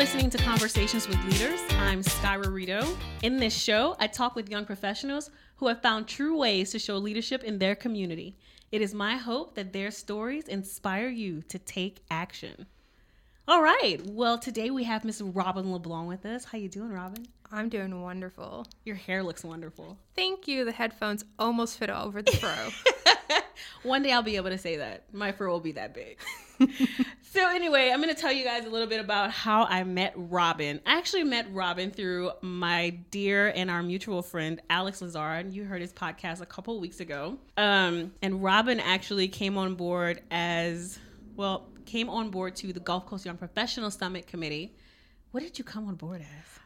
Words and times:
listening 0.00 0.30
to 0.30 0.38
Conversations 0.38 1.06
with 1.06 1.22
Leaders. 1.26 1.60
I'm 1.78 2.00
Skyra 2.00 2.50
Rideaux. 2.50 2.96
In 3.22 3.36
this 3.36 3.54
show, 3.54 3.96
I 4.00 4.06
talk 4.06 4.34
with 4.34 4.48
young 4.48 4.64
professionals 4.64 5.28
who 5.56 5.68
have 5.68 5.82
found 5.82 6.08
true 6.08 6.38
ways 6.38 6.70
to 6.70 6.78
show 6.78 6.96
leadership 6.96 7.44
in 7.44 7.58
their 7.58 7.74
community. 7.74 8.38
It 8.72 8.80
is 8.80 8.94
my 8.94 9.18
hope 9.18 9.56
that 9.56 9.74
their 9.74 9.90
stories 9.90 10.48
inspire 10.48 11.10
you 11.10 11.42
to 11.48 11.58
take 11.58 12.02
action. 12.10 12.64
All 13.46 13.60
right. 13.60 14.00
Well, 14.06 14.38
today 14.38 14.70
we 14.70 14.84
have 14.84 15.04
Miss 15.04 15.20
Robin 15.20 15.70
LeBlanc 15.70 16.08
with 16.08 16.24
us. 16.24 16.46
How 16.46 16.56
you 16.56 16.70
doing, 16.70 16.92
Robin? 16.92 17.26
I'm 17.52 17.68
doing 17.68 18.00
wonderful. 18.00 18.66
Your 18.86 18.96
hair 18.96 19.22
looks 19.22 19.44
wonderful. 19.44 19.98
Thank 20.16 20.48
you. 20.48 20.64
The 20.64 20.72
headphones 20.72 21.26
almost 21.38 21.76
fit 21.76 21.90
over 21.90 22.22
the 22.22 22.32
fro. 22.32 22.54
One 23.82 24.02
day 24.02 24.12
I'll 24.12 24.22
be 24.22 24.36
able 24.36 24.48
to 24.48 24.56
say 24.56 24.78
that. 24.78 25.12
My 25.12 25.32
fur 25.32 25.50
will 25.50 25.60
be 25.60 25.72
that 25.72 25.92
big. 25.92 26.16
so 27.32 27.48
anyway, 27.48 27.90
I'm 27.92 28.02
going 28.02 28.12
to 28.12 28.20
tell 28.20 28.32
you 28.32 28.44
guys 28.44 28.64
a 28.66 28.68
little 28.68 28.88
bit 28.88 28.98
about 28.98 29.30
how 29.30 29.64
I 29.64 29.84
met 29.84 30.12
Robin. 30.16 30.80
I 30.84 30.98
actually 30.98 31.22
met 31.22 31.46
Robin 31.52 31.92
through 31.92 32.32
my 32.40 32.90
dear 33.12 33.52
and 33.54 33.70
our 33.70 33.84
mutual 33.84 34.20
friend 34.20 34.60
Alex 34.68 35.00
Lazard. 35.00 35.52
You 35.52 35.62
heard 35.64 35.80
his 35.80 35.92
podcast 35.92 36.40
a 36.40 36.46
couple 36.46 36.80
weeks 36.80 36.98
ago. 36.98 37.38
Um, 37.56 38.12
and 38.20 38.42
Robin 38.42 38.80
actually 38.80 39.28
came 39.28 39.56
on 39.56 39.76
board 39.76 40.22
as 40.32 40.98
well 41.36 41.68
came 41.86 42.08
on 42.08 42.30
board 42.30 42.56
to 42.56 42.72
the 42.72 42.80
Gulf 42.80 43.06
Coast 43.06 43.24
Young 43.24 43.36
Professional 43.36 43.92
Summit 43.92 44.26
Committee. 44.26 44.74
What 45.30 45.44
did 45.44 45.56
you 45.56 45.64
come 45.64 45.86
on 45.86 45.94
board 45.94 46.22
as? 46.22 46.60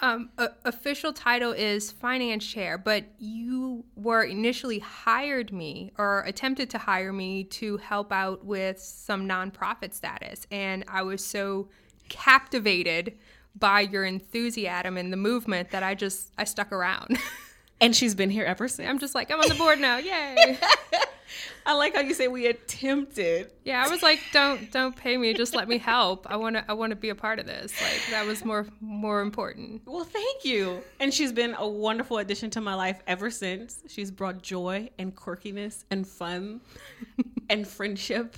Um, 0.00 0.30
a- 0.38 0.50
official 0.64 1.12
title 1.12 1.52
is 1.52 1.90
finance 1.92 2.46
chair, 2.46 2.78
but 2.78 3.04
you 3.18 3.84
were 3.94 4.22
initially 4.22 4.78
hired 4.78 5.52
me 5.52 5.92
or 5.98 6.22
attempted 6.22 6.70
to 6.70 6.78
hire 6.78 7.12
me 7.12 7.44
to 7.44 7.76
help 7.76 8.10
out 8.10 8.44
with 8.44 8.80
some 8.80 9.28
nonprofit 9.28 9.92
status. 9.92 10.46
And 10.50 10.84
I 10.88 11.02
was 11.02 11.24
so 11.24 11.68
captivated 12.08 13.16
by 13.58 13.82
your 13.82 14.04
enthusiasm 14.04 14.96
and 14.96 15.12
the 15.12 15.16
movement 15.16 15.70
that 15.70 15.82
I 15.82 15.94
just, 15.94 16.32
I 16.38 16.44
stuck 16.44 16.72
around. 16.72 17.18
And 17.82 17.94
she's 17.94 18.14
been 18.14 18.30
here 18.30 18.44
ever 18.44 18.68
since. 18.68 18.88
I'm 18.88 18.98
just 18.98 19.14
like, 19.14 19.30
I'm 19.30 19.40
on 19.40 19.48
the 19.48 19.54
board 19.56 19.80
now. 19.80 19.98
Yay. 19.98 20.58
I 21.66 21.74
like 21.74 21.94
how 21.94 22.00
you 22.00 22.14
say 22.14 22.28
we 22.28 22.46
attempted. 22.46 23.50
Yeah, 23.64 23.84
I 23.84 23.88
was 23.88 24.02
like, 24.02 24.20
don't 24.32 24.70
don't 24.72 24.96
pay 24.96 25.16
me, 25.16 25.32
just 25.34 25.54
let 25.54 25.68
me 25.68 25.78
help. 25.78 26.26
I 26.28 26.36
want 26.36 26.56
to 26.56 26.64
I 26.68 26.74
want 26.74 26.90
to 26.90 26.96
be 26.96 27.08
a 27.10 27.14
part 27.14 27.38
of 27.38 27.46
this. 27.46 27.72
Like 27.80 28.00
that 28.10 28.26
was 28.26 28.44
more 28.44 28.66
more 28.80 29.20
important. 29.20 29.82
Well, 29.86 30.04
thank 30.04 30.44
you. 30.44 30.82
And 31.00 31.12
she's 31.14 31.32
been 31.32 31.54
a 31.58 31.68
wonderful 31.68 32.18
addition 32.18 32.50
to 32.50 32.60
my 32.60 32.74
life 32.74 33.00
ever 33.06 33.30
since. 33.30 33.80
She's 33.88 34.10
brought 34.10 34.42
joy 34.42 34.90
and 34.98 35.14
quirkiness 35.14 35.84
and 35.90 36.06
fun 36.06 36.60
and 37.50 37.66
friendship 37.66 38.36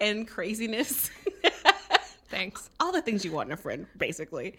and 0.00 0.28
craziness. 0.28 1.10
Thanks. 2.38 2.70
All 2.78 2.92
the 2.92 3.02
things 3.02 3.24
you 3.24 3.32
want 3.32 3.48
in 3.48 3.52
a 3.52 3.56
friend, 3.56 3.84
basically. 3.96 4.54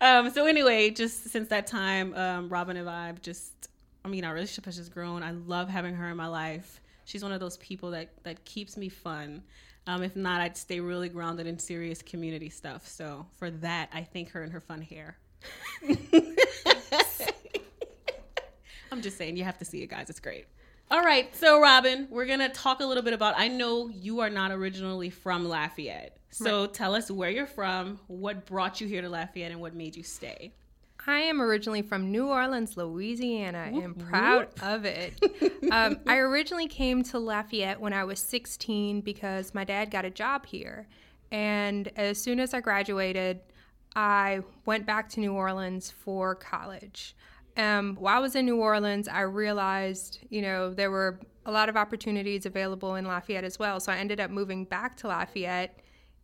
Um, 0.00 0.30
so 0.30 0.46
anyway, 0.46 0.90
just 0.90 1.30
since 1.30 1.48
that 1.50 1.68
time, 1.68 2.12
um, 2.14 2.48
Robin 2.48 2.76
and 2.76 2.90
I 2.90 3.06
have 3.06 3.22
just, 3.22 3.68
I 4.04 4.08
mean, 4.08 4.24
our 4.24 4.34
relationship 4.34 4.64
has 4.64 4.76
just 4.76 4.92
grown. 4.92 5.22
I 5.22 5.30
love 5.30 5.68
having 5.68 5.94
her 5.94 6.08
in 6.08 6.16
my 6.16 6.26
life. 6.26 6.80
She's 7.04 7.22
one 7.22 7.30
of 7.30 7.38
those 7.38 7.56
people 7.58 7.92
that 7.92 8.08
that 8.24 8.44
keeps 8.44 8.76
me 8.76 8.88
fun. 8.88 9.44
Um, 9.86 10.02
if 10.02 10.16
not, 10.16 10.40
I'd 10.40 10.56
stay 10.56 10.80
really 10.80 11.08
grounded 11.08 11.46
in 11.46 11.56
serious 11.56 12.02
community 12.02 12.48
stuff. 12.48 12.88
So 12.88 13.24
for 13.38 13.52
that, 13.52 13.90
I 13.94 14.02
thank 14.02 14.30
her 14.30 14.42
and 14.42 14.52
her 14.52 14.60
fun 14.60 14.82
hair. 14.82 15.16
I'm 18.90 19.02
just 19.02 19.16
saying, 19.16 19.36
you 19.36 19.44
have 19.44 19.58
to 19.58 19.64
see 19.64 19.84
it, 19.84 19.86
guys. 19.86 20.10
It's 20.10 20.18
great. 20.18 20.46
All 20.90 21.04
right, 21.04 21.32
so 21.36 21.60
Robin, 21.60 22.08
we're 22.10 22.26
gonna 22.26 22.48
talk 22.48 22.80
a 22.80 22.84
little 22.84 23.04
bit 23.04 23.12
about. 23.12 23.34
I 23.38 23.46
know 23.46 23.88
you 23.88 24.18
are 24.18 24.30
not 24.30 24.50
originally 24.50 25.10
from 25.10 25.48
Lafayette, 25.48 26.16
so 26.30 26.62
right. 26.62 26.74
tell 26.74 26.94
us 26.94 27.10
where 27.10 27.30
you're 27.30 27.46
from, 27.46 28.00
what 28.06 28.46
brought 28.46 28.80
you 28.80 28.86
here 28.86 29.02
to 29.02 29.08
Lafayette, 29.08 29.52
and 29.52 29.60
what 29.60 29.74
made 29.74 29.96
you 29.96 30.02
stay. 30.02 30.52
I 31.06 31.20
am 31.20 31.40
originally 31.40 31.82
from 31.82 32.10
New 32.10 32.28
Orleans, 32.28 32.76
Louisiana, 32.76 33.70
and 33.72 33.98
proud 33.98 34.48
whoop. 34.48 34.62
of 34.62 34.84
it. 34.84 35.14
um, 35.72 35.98
I 36.06 36.18
originally 36.18 36.68
came 36.68 37.02
to 37.04 37.18
Lafayette 37.18 37.80
when 37.80 37.92
I 37.92 38.04
was 38.04 38.18
16 38.20 39.00
because 39.00 39.54
my 39.54 39.64
dad 39.64 39.90
got 39.90 40.04
a 40.04 40.10
job 40.10 40.46
here. 40.46 40.86
And 41.32 41.90
as 41.96 42.20
soon 42.20 42.38
as 42.38 42.52
I 42.52 42.60
graduated, 42.60 43.40
I 43.96 44.42
went 44.66 44.86
back 44.86 45.08
to 45.10 45.20
New 45.20 45.32
Orleans 45.32 45.90
for 45.90 46.34
college. 46.34 47.16
Um, 47.56 47.96
while 47.96 48.18
I 48.18 48.20
was 48.20 48.36
in 48.36 48.46
New 48.46 48.58
Orleans, 48.58 49.08
I 49.08 49.22
realized, 49.22 50.18
you 50.28 50.42
know, 50.42 50.72
there 50.72 50.90
were 50.90 51.18
a 51.46 51.50
lot 51.50 51.68
of 51.68 51.76
opportunities 51.76 52.46
available 52.46 52.94
in 52.96 53.06
Lafayette 53.06 53.44
as 53.44 53.58
well. 53.58 53.80
So 53.80 53.90
I 53.90 53.96
ended 53.96 54.20
up 54.20 54.30
moving 54.30 54.64
back 54.64 54.96
to 54.98 55.08
Lafayette 55.08 55.80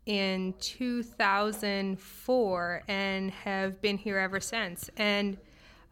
in 0.07 0.55
2004 0.61 2.83
and 2.89 3.31
have 3.33 3.83
been 3.83 3.99
here 3.99 4.19
ever 4.19 4.41
since. 4.41 4.89
And 4.97 5.37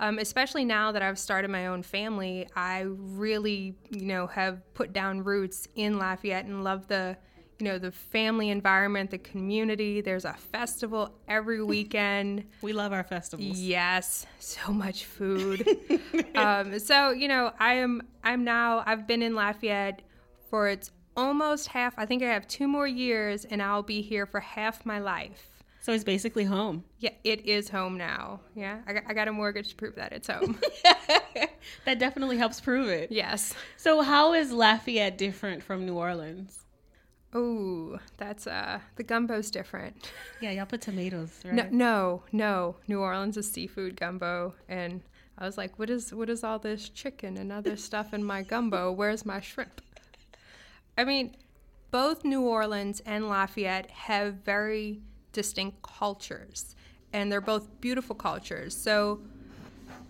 um, 0.01 0.19
especially 0.19 0.65
now 0.65 0.91
that 0.93 1.03
I've 1.03 1.19
started 1.19 1.51
my 1.51 1.67
own 1.67 1.83
family, 1.83 2.49
I 2.57 2.87
really, 2.87 3.75
you 3.91 4.07
know, 4.07 4.27
have 4.29 4.63
put 4.75 4.93
down 4.93 5.23
roots 5.23 5.69
in 5.77 5.99
Lafayette 5.99 6.47
and 6.47 6.65
love 6.65 6.89
the, 6.89 7.17
you 7.59 7.67
know, 7.67 7.79
the 7.79 7.93
family 7.93 8.51
environment, 8.51 9.11
the 9.11 9.19
community. 9.19 10.01
There's 10.01 10.25
a 10.25 10.35
festival 10.35 11.15
every 11.29 11.63
weekend. 11.65 12.45
we 12.61 12.73
love 12.73 12.93
our 12.93 13.05
festivals. 13.05 13.57
Yes, 13.59 14.27
so 14.41 14.73
much 14.73 15.05
food. 15.05 15.65
um, 16.35 16.81
so 16.81 17.11
you 17.11 17.29
know, 17.29 17.53
I 17.59 17.75
am. 17.75 18.03
I'm 18.25 18.43
now. 18.43 18.83
I've 18.85 19.07
been 19.07 19.23
in 19.23 19.37
Lafayette 19.37 20.03
for 20.51 20.67
its 20.69 20.91
almost 21.17 21.69
half. 21.69 21.95
I 21.97 22.07
think 22.07 22.23
I 22.23 22.27
have 22.27 22.47
two 22.49 22.69
more 22.69 22.87
years, 22.87 23.45
and 23.45 23.63
I'll 23.63 23.83
be 23.83 24.03
here 24.03 24.27
for 24.27 24.41
half 24.41 24.85
my 24.85 24.99
life. 24.99 25.51
So 25.85 25.93
it's 25.93 26.03
basically 26.05 26.45
home. 26.45 26.83
Yeah, 26.99 27.11
it 27.25 27.45
is 27.45 27.69
home 27.69 27.99
now. 27.99 28.41
Yeah, 28.55 28.81
I 28.87 28.95
got, 28.95 29.03
I 29.07 29.13
got 29.13 29.29
a 29.29 29.33
mortgage 29.33 29.69
to 29.69 29.75
prove 29.77 29.97
that 29.97 30.13
it's 30.13 30.29
home. 30.29 30.59
that 31.85 31.99
definitely 31.99 32.39
helps 32.39 32.59
prove 32.59 32.89
it. 32.89 33.13
Yes. 33.13 33.53
So 33.77 34.01
how 34.01 34.33
is 34.33 34.51
Lafayette 34.51 35.19
different 35.19 35.63
from 35.63 35.85
New 35.85 35.95
Orleans? 35.95 36.65
Oh, 37.35 37.99
that's 38.17 38.47
uh 38.47 38.79
the 38.97 39.03
gumbo's 39.03 39.51
different. 39.51 40.11
Yeah, 40.41 40.53
y'all 40.53 40.65
put 40.65 40.81
tomatoes, 40.81 41.39
right? 41.45 41.55
No, 41.55 41.69
no, 41.71 42.23
no. 42.33 42.77
New 42.89 43.01
Orleans 43.01 43.37
is 43.37 43.53
seafood 43.53 43.97
gumbo, 43.97 44.55
and 44.69 45.03
I 45.37 45.45
was 45.45 45.59
like, 45.59 45.79
what 45.79 45.91
is 45.91 46.15
what 46.15 46.31
is 46.31 46.45
all 46.45 46.59
this 46.59 46.89
chicken 46.89 47.37
and 47.37 47.53
other 47.53 47.77
stuff 47.77 48.15
in 48.15 48.25
my 48.25 48.43
gumbo? 48.43 48.91
Where's 48.91 49.27
my 49.27 49.41
shrimp? 49.41 49.83
I 50.97 51.05
mean, 51.05 51.37
both 51.91 52.25
New 52.25 52.43
Orleans 52.43 53.01
and 53.07 53.29
Lafayette 53.29 53.91
have 53.91 54.35
very 54.45 55.01
distinct 55.33 55.83
cultures, 55.83 56.75
and 57.13 57.31
they're 57.31 57.41
both 57.41 57.69
beautiful 57.81 58.15
cultures. 58.15 58.77
So 58.77 59.21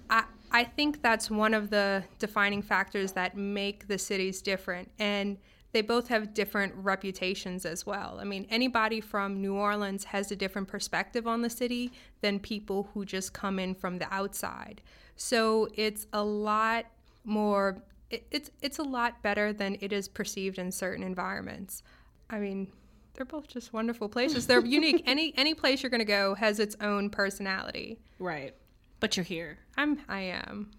I, 0.09 0.25
I 0.51 0.65
think 0.65 1.03
that's 1.03 1.31
one 1.31 1.55
of 1.55 1.71
the 1.71 2.05
defining 2.19 2.63
factors 2.63 3.13
that 3.13 3.37
make 3.37 3.89
the 3.89 3.99
cities 3.99 4.43
different. 4.43 4.91
And 4.99 5.39
they 5.73 5.83
both 5.83 6.07
have 6.07 6.33
different 6.35 6.73
reputations 6.77 7.67
as 7.67 7.85
well. 7.85 8.19
I 8.21 8.25
mean, 8.25 8.47
anybody 8.49 9.01
from 9.01 9.43
New 9.43 9.55
Orleans 9.55 10.05
has 10.05 10.31
a 10.31 10.37
different 10.37 10.69
perspective 10.69 11.27
on 11.27 11.43
the 11.43 11.51
city 11.51 11.91
than 12.21 12.39
people 12.39 12.89
who 12.95 13.05
just 13.05 13.33
come 13.33 13.59
in 13.59 13.75
from 13.75 13.99
the 13.99 14.07
outside. 14.15 14.81
So 15.17 15.69
it's 15.75 16.07
a 16.13 16.23
lot 16.23 16.87
more 17.25 17.83
it, 18.15 18.27
it's 18.31 18.51
it's 18.63 18.79
a 18.79 18.83
lot 18.83 19.23
better 19.23 19.53
than 19.53 19.77
it 19.81 19.93
is 19.93 20.09
perceived 20.09 20.59
in 20.59 20.71
certain 20.71 21.05
environments. 21.05 21.83
I 22.31 22.39
mean, 22.39 22.69
they're 23.15 23.27
both 23.27 23.49
just 23.49 23.73
wonderful 23.73 24.09
places. 24.09 24.47
They're 24.47 24.65
unique. 24.79 25.03
Any 25.07 25.35
any 25.37 25.55
place 25.55 25.83
you're 25.83 25.91
going 25.91 26.01
to 26.01 26.05
go 26.05 26.35
has 26.35 26.59
its 26.59 26.77
own 26.81 27.11
personality. 27.11 27.99
Right. 28.19 28.55
But 29.01 29.17
you're 29.17 29.25
here. 29.25 29.59
I'm 29.77 30.01
I 30.09 30.21
am. 30.21 30.71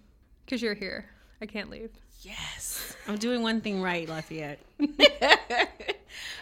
Cuz 0.48 0.62
you're 0.62 0.74
here. 0.74 1.10
I 1.42 1.46
can't 1.46 1.70
leave. 1.70 1.92
Yes. 2.22 2.96
I'm 3.08 3.18
doing 3.18 3.44
one 3.44 3.62
thing 3.62 3.82
right, 3.82 4.08
Lafayette. 4.08 4.60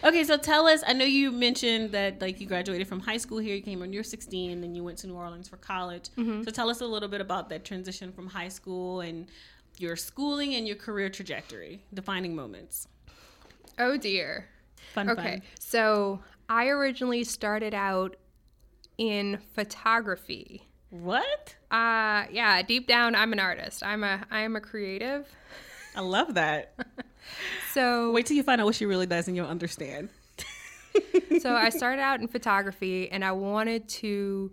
okay, 0.04 0.24
so 0.24 0.36
tell 0.38 0.66
us, 0.66 0.82
I 0.86 0.94
know 0.94 1.04
you 1.04 1.30
mentioned 1.30 1.90
that 1.92 2.20
like 2.22 2.40
you 2.40 2.46
graduated 2.46 2.88
from 2.88 3.00
high 3.00 3.18
school 3.18 3.38
here, 3.38 3.54
you 3.54 3.60
came 3.60 3.80
when 3.80 3.92
you're 3.92 4.04
16 4.04 4.50
and 4.50 4.62
then 4.62 4.74
you 4.74 4.82
went 4.82 4.98
to 4.98 5.08
New 5.08 5.16
Orleans 5.16 5.48
for 5.48 5.58
college. 5.58 6.08
Mm-hmm. 6.16 6.44
So 6.44 6.50
tell 6.50 6.70
us 6.70 6.80
a 6.80 6.86
little 6.86 7.08
bit 7.08 7.20
about 7.20 7.50
that 7.50 7.64
transition 7.64 8.12
from 8.12 8.28
high 8.28 8.48
school 8.48 9.00
and 9.02 9.26
your 9.78 9.96
schooling 9.96 10.54
and 10.54 10.66
your 10.66 10.76
career 10.76 11.08
trajectory, 11.08 11.82
defining 11.92 12.34
moments. 12.34 12.88
Oh 13.78 13.96
dear. 13.96 14.48
Fun, 14.92 15.10
okay. 15.10 15.22
Fun. 15.22 15.42
So 15.58 16.20
I 16.48 16.68
originally 16.68 17.24
started 17.24 17.74
out 17.74 18.16
in 18.98 19.38
photography. 19.54 20.68
What? 20.90 21.56
Uh 21.70 22.24
yeah, 22.30 22.62
deep 22.62 22.86
down 22.86 23.14
I'm 23.14 23.32
an 23.32 23.40
artist. 23.40 23.82
I'm 23.82 24.04
a 24.04 24.24
I 24.30 24.40
am 24.40 24.56
a 24.56 24.60
creative. 24.60 25.26
I 25.96 26.00
love 26.00 26.34
that. 26.34 26.74
so 27.72 28.12
wait 28.12 28.26
till 28.26 28.36
you 28.36 28.42
find 28.42 28.60
out 28.60 28.64
what 28.66 28.74
she 28.74 28.86
really 28.86 29.06
does 29.06 29.26
and 29.26 29.36
you'll 29.36 29.46
understand. 29.46 30.08
so 31.40 31.54
I 31.54 31.70
started 31.70 32.00
out 32.00 32.20
in 32.20 32.28
photography 32.28 33.10
and 33.10 33.24
I 33.24 33.32
wanted 33.32 33.88
to 33.88 34.52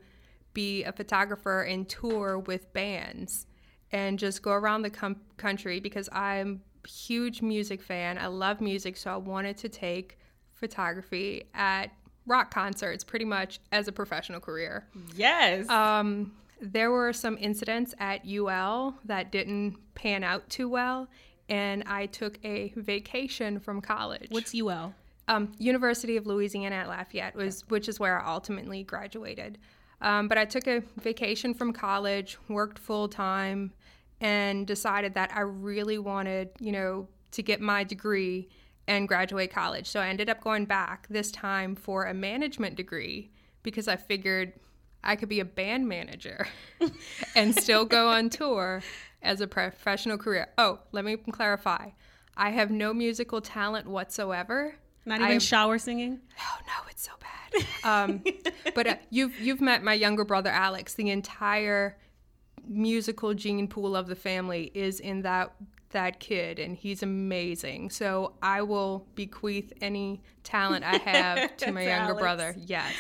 be 0.53 0.83
a 0.83 0.91
photographer 0.91 1.61
and 1.61 1.87
tour 1.87 2.39
with 2.39 2.73
bands 2.73 3.45
and 3.91 4.17
just 4.17 4.41
go 4.41 4.51
around 4.51 4.81
the 4.83 4.89
com- 4.89 5.21
country 5.37 5.79
because 5.79 6.09
I'm 6.11 6.61
a 6.83 6.87
huge 6.87 7.41
music 7.41 7.81
fan. 7.81 8.17
I 8.17 8.27
love 8.27 8.61
music, 8.61 8.97
so 8.97 9.11
I 9.11 9.17
wanted 9.17 9.57
to 9.57 9.69
take 9.69 10.17
photography 10.53 11.43
at 11.53 11.87
rock 12.25 12.53
concerts 12.53 13.03
pretty 13.03 13.25
much 13.25 13.59
as 13.71 13.87
a 13.87 13.91
professional 13.91 14.39
career. 14.39 14.87
Yes. 15.15 15.67
Um, 15.69 16.33
there 16.61 16.91
were 16.91 17.11
some 17.11 17.37
incidents 17.39 17.93
at 17.99 18.21
UL 18.27 18.95
that 19.05 19.31
didn't 19.31 19.77
pan 19.95 20.23
out 20.23 20.47
too 20.49 20.69
well, 20.69 21.07
and 21.49 21.83
I 21.87 22.05
took 22.05 22.37
a 22.45 22.71
vacation 22.75 23.59
from 23.59 23.81
college. 23.81 24.27
What's 24.29 24.53
UL? 24.55 24.93
Um, 25.27 25.51
University 25.57 26.17
of 26.17 26.27
Louisiana 26.27 26.75
at 26.75 26.87
Lafayette 26.87 27.35
was, 27.35 27.63
which 27.69 27.89
is 27.89 27.99
where 27.99 28.21
I 28.21 28.31
ultimately 28.31 28.83
graduated. 28.83 29.57
Um, 30.01 30.27
but 30.27 30.37
I 30.37 30.45
took 30.45 30.67
a 30.67 30.81
vacation 30.99 31.53
from 31.53 31.73
college, 31.73 32.37
worked 32.47 32.79
full 32.79 33.07
time, 33.07 33.71
and 34.21 34.67
decided 34.67 35.15
that 35.15 35.31
I 35.35 35.41
really 35.41 35.97
wanted, 35.97 36.49
you 36.59 36.71
know, 36.71 37.07
to 37.31 37.43
get 37.43 37.59
my 37.59 37.83
degree 37.83 38.47
and 38.87 39.07
graduate 39.07 39.51
college. 39.51 39.87
So 39.87 39.99
I 39.99 40.07
ended 40.07 40.29
up 40.29 40.41
going 40.41 40.65
back 40.65 41.07
this 41.09 41.31
time 41.31 41.75
for 41.75 42.05
a 42.05 42.13
management 42.13 42.75
degree 42.75 43.31
because 43.63 43.87
I 43.87 43.95
figured 43.95 44.53
I 45.03 45.15
could 45.15 45.29
be 45.29 45.39
a 45.39 45.45
band 45.45 45.87
manager 45.87 46.47
and 47.35 47.55
still 47.55 47.83
go 47.83 48.09
on 48.09 48.29
tour 48.29 48.83
as 49.23 49.41
a 49.41 49.47
professional 49.47 50.17
career. 50.17 50.47
Oh, 50.57 50.79
let 50.91 51.03
me 51.03 51.17
clarify. 51.17 51.89
I 52.37 52.51
have 52.51 52.69
no 52.69 52.93
musical 52.93 53.41
talent 53.41 53.87
whatsoever. 53.87 54.75
Not 55.05 55.19
even 55.21 55.31
I- 55.35 55.37
shower 55.39 55.79
singing? 55.79 56.19
Oh 56.39 56.57
no, 56.67 56.89
it's 56.89 57.03
so 57.03 57.11
bad. 57.19 57.27
Um, 57.83 58.23
but 58.75 58.87
uh, 58.87 58.95
you've 59.09 59.37
you've 59.39 59.61
met 59.61 59.83
my 59.83 59.93
younger 59.93 60.23
brother 60.23 60.49
Alex. 60.51 60.93
The 60.93 61.09
entire 61.09 61.97
musical 62.71 63.33
gene 63.33 63.67
pool 63.67 63.95
of 63.95 64.07
the 64.07 64.15
family 64.15 64.71
is 64.73 64.99
in 64.99 65.21
that 65.23 65.53
that 65.91 66.21
kid, 66.21 66.57
and 66.57 66.77
he's 66.77 67.03
amazing. 67.03 67.89
So 67.89 68.33
I 68.41 68.61
will 68.61 69.05
bequeath 69.13 69.73
any 69.81 70.21
talent 70.43 70.85
I 70.85 70.95
have 70.97 71.57
to 71.57 71.71
my 71.71 71.83
younger 71.83 72.11
Alex. 72.13 72.21
brother. 72.21 72.55
Yes. 72.57 72.93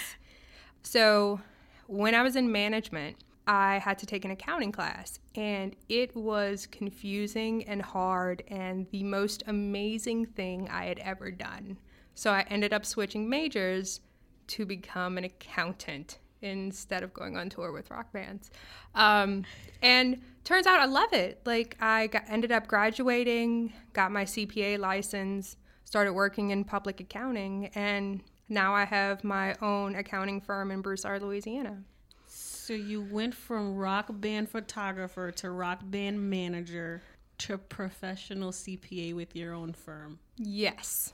So 0.83 1.39
when 1.87 2.13
I 2.13 2.21
was 2.21 2.35
in 2.35 2.51
management, 2.51 3.15
I 3.47 3.79
had 3.79 3.97
to 3.99 4.05
take 4.05 4.25
an 4.25 4.31
accounting 4.31 4.71
class, 4.71 5.19
and 5.35 5.75
it 5.89 6.15
was 6.15 6.67
confusing 6.67 7.63
and 7.63 7.81
hard, 7.81 8.43
and 8.49 8.87
the 8.91 9.03
most 9.03 9.43
amazing 9.47 10.25
thing 10.25 10.69
I 10.69 10.85
had 10.85 10.99
ever 10.99 11.31
done. 11.31 11.77
So 12.13 12.31
I 12.31 12.45
ended 12.49 12.73
up 12.73 12.85
switching 12.85 13.29
majors 13.29 14.01
to 14.47 14.65
become 14.65 15.17
an 15.17 15.23
accountant 15.23 16.19
instead 16.41 17.03
of 17.03 17.13
going 17.13 17.37
on 17.37 17.49
tour 17.49 17.71
with 17.71 17.89
rock 17.91 18.11
bands. 18.11 18.51
Um, 18.95 19.45
and 19.81 20.21
turns 20.43 20.67
out 20.67 20.79
I 20.79 20.85
love 20.85 21.13
it. 21.13 21.41
Like 21.45 21.77
I 21.79 22.07
got, 22.07 22.23
ended 22.27 22.51
up 22.51 22.67
graduating, 22.67 23.73
got 23.93 24.11
my 24.11 24.25
CPA 24.25 24.79
license, 24.79 25.57
started 25.83 26.13
working 26.13 26.51
in 26.51 26.63
public 26.63 26.99
accounting, 26.99 27.67
and 27.75 28.21
now 28.49 28.73
I 28.73 28.85
have 28.85 29.23
my 29.23 29.55
own 29.61 29.95
accounting 29.95 30.41
firm 30.41 30.71
in 30.71 30.81
Broussard, 30.81 31.21
Louisiana. 31.21 31.83
So 32.27 32.73
you 32.73 33.01
went 33.01 33.33
from 33.33 33.75
rock 33.75 34.07
band 34.09 34.49
photographer 34.49 35.31
to 35.31 35.49
rock 35.51 35.79
band 35.83 36.29
manager 36.29 37.01
to 37.39 37.57
professional 37.57 38.51
CPA 38.51 39.15
with 39.15 39.35
your 39.35 39.53
own 39.53 39.73
firm. 39.73 40.19
Yes, 40.37 41.13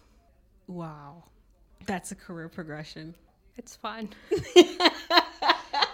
Wow. 0.68 1.24
That's 1.86 2.12
a 2.12 2.16
career 2.16 2.50
progression. 2.50 3.16
It's 3.58 3.76
fun. 3.76 4.10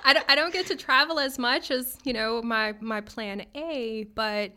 I, 0.05 0.13
don't, 0.13 0.25
I 0.29 0.35
don't 0.35 0.53
get 0.53 0.67
to 0.67 0.75
travel 0.75 1.19
as 1.19 1.39
much 1.39 1.71
as 1.71 1.97
you 2.03 2.13
know 2.13 2.41
my 2.41 2.75
my 2.79 3.01
plan 3.01 3.45
A, 3.55 4.05
but 4.15 4.51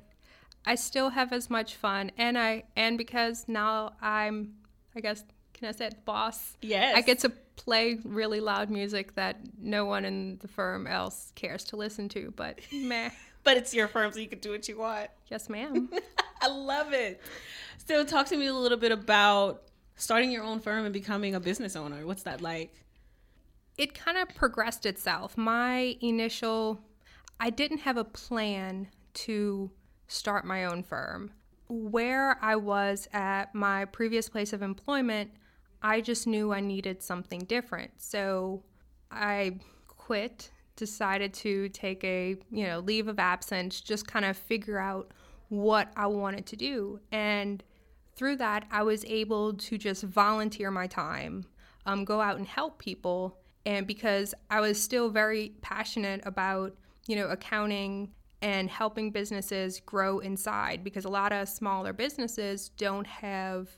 I 0.66 0.74
still 0.74 1.10
have 1.10 1.32
as 1.32 1.48
much 1.48 1.76
fun, 1.76 2.10
and 2.18 2.36
I 2.36 2.64
and 2.74 2.98
because 2.98 3.44
now 3.46 3.92
I'm, 4.02 4.54
I 4.96 5.00
guess, 5.00 5.24
can 5.54 5.68
I 5.68 5.72
say 5.72 5.86
it, 5.86 6.04
boss? 6.04 6.56
Yes. 6.60 6.96
I 6.96 7.02
get 7.02 7.20
to 7.20 7.30
play 7.56 7.98
really 8.04 8.40
loud 8.40 8.68
music 8.68 9.14
that 9.14 9.38
no 9.58 9.86
one 9.86 10.04
in 10.04 10.38
the 10.38 10.48
firm 10.48 10.86
else 10.86 11.32
cares 11.36 11.64
to 11.66 11.76
listen 11.76 12.08
to, 12.10 12.32
but 12.36 12.58
meh. 12.72 13.10
But 13.44 13.56
it's 13.56 13.72
your 13.72 13.86
firm, 13.86 14.12
so 14.12 14.18
you 14.18 14.26
can 14.26 14.40
do 14.40 14.50
what 14.50 14.68
you 14.68 14.76
want. 14.76 15.08
Yes, 15.28 15.48
ma'am. 15.48 15.88
I 16.40 16.48
love 16.48 16.92
it. 16.92 17.22
So, 17.86 18.04
talk 18.04 18.26
to 18.26 18.36
me 18.36 18.46
a 18.46 18.52
little 18.52 18.76
bit 18.76 18.90
about 18.90 19.62
starting 19.94 20.32
your 20.32 20.42
own 20.42 20.58
firm 20.58 20.84
and 20.84 20.92
becoming 20.92 21.36
a 21.36 21.40
business 21.40 21.76
owner. 21.76 22.04
What's 22.04 22.24
that 22.24 22.40
like? 22.40 22.74
It 23.78 23.94
kind 23.94 24.16
of 24.18 24.28
progressed 24.34 24.86
itself. 24.86 25.36
My 25.36 25.96
initial, 26.00 26.80
I 27.38 27.50
didn't 27.50 27.78
have 27.78 27.96
a 27.96 28.04
plan 28.04 28.88
to 29.14 29.70
start 30.08 30.44
my 30.44 30.64
own 30.64 30.82
firm. 30.82 31.30
Where 31.68 32.38
I 32.42 32.56
was 32.56 33.08
at 33.12 33.54
my 33.54 33.84
previous 33.86 34.28
place 34.28 34.52
of 34.52 34.62
employment, 34.62 35.30
I 35.82 36.00
just 36.00 36.26
knew 36.26 36.52
I 36.52 36.60
needed 36.60 37.02
something 37.02 37.40
different. 37.40 37.90
So 37.96 38.62
I 39.10 39.58
quit, 39.88 40.50
decided 40.76 41.34
to 41.34 41.68
take 41.70 42.04
a, 42.04 42.36
you 42.50 42.66
know, 42.66 42.78
leave 42.78 43.08
of 43.08 43.18
absence, 43.18 43.80
just 43.80 44.06
kind 44.06 44.24
of 44.24 44.36
figure 44.36 44.78
out 44.78 45.12
what 45.48 45.92
I 45.96 46.06
wanted 46.06 46.46
to 46.46 46.56
do. 46.56 47.00
And 47.12 47.62
through 48.14 48.36
that, 48.36 48.66
I 48.70 48.82
was 48.82 49.04
able 49.04 49.54
to 49.54 49.76
just 49.76 50.02
volunteer 50.02 50.70
my 50.70 50.86
time, 50.86 51.46
um, 51.84 52.04
go 52.04 52.20
out 52.20 52.36
and 52.36 52.46
help 52.46 52.78
people. 52.78 53.38
And 53.66 53.86
because 53.86 54.32
I 54.48 54.60
was 54.60 54.80
still 54.80 55.10
very 55.10 55.52
passionate 55.60 56.22
about, 56.24 56.74
you 57.06 57.16
know, 57.16 57.26
accounting 57.26 58.12
and 58.40 58.70
helping 58.70 59.10
businesses 59.10 59.80
grow 59.80 60.20
inside, 60.20 60.84
because 60.84 61.04
a 61.04 61.08
lot 61.08 61.32
of 61.32 61.48
smaller 61.48 61.92
businesses 61.92 62.70
don't 62.70 63.06
have 63.06 63.68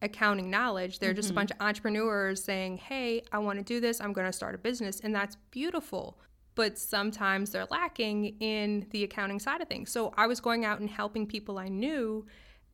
accounting 0.00 0.50
knowledge. 0.50 0.98
They're 0.98 1.12
just 1.12 1.28
a 1.28 1.32
mm-hmm. 1.32 1.40
bunch 1.40 1.50
of 1.50 1.56
entrepreneurs 1.60 2.42
saying, 2.42 2.78
hey, 2.78 3.22
I 3.32 3.38
want 3.38 3.58
to 3.58 3.64
do 3.64 3.80
this, 3.80 4.00
I'm 4.00 4.12
going 4.12 4.26
to 4.26 4.32
start 4.32 4.54
a 4.54 4.58
business. 4.58 5.00
And 5.00 5.14
that's 5.14 5.36
beautiful. 5.50 6.18
But 6.54 6.78
sometimes 6.78 7.50
they're 7.50 7.66
lacking 7.70 8.36
in 8.40 8.86
the 8.90 9.04
accounting 9.04 9.40
side 9.40 9.60
of 9.60 9.68
things. 9.68 9.90
So 9.90 10.12
I 10.16 10.26
was 10.26 10.38
going 10.40 10.64
out 10.64 10.80
and 10.80 10.90
helping 10.90 11.26
people 11.26 11.58
I 11.58 11.68
knew 11.68 12.26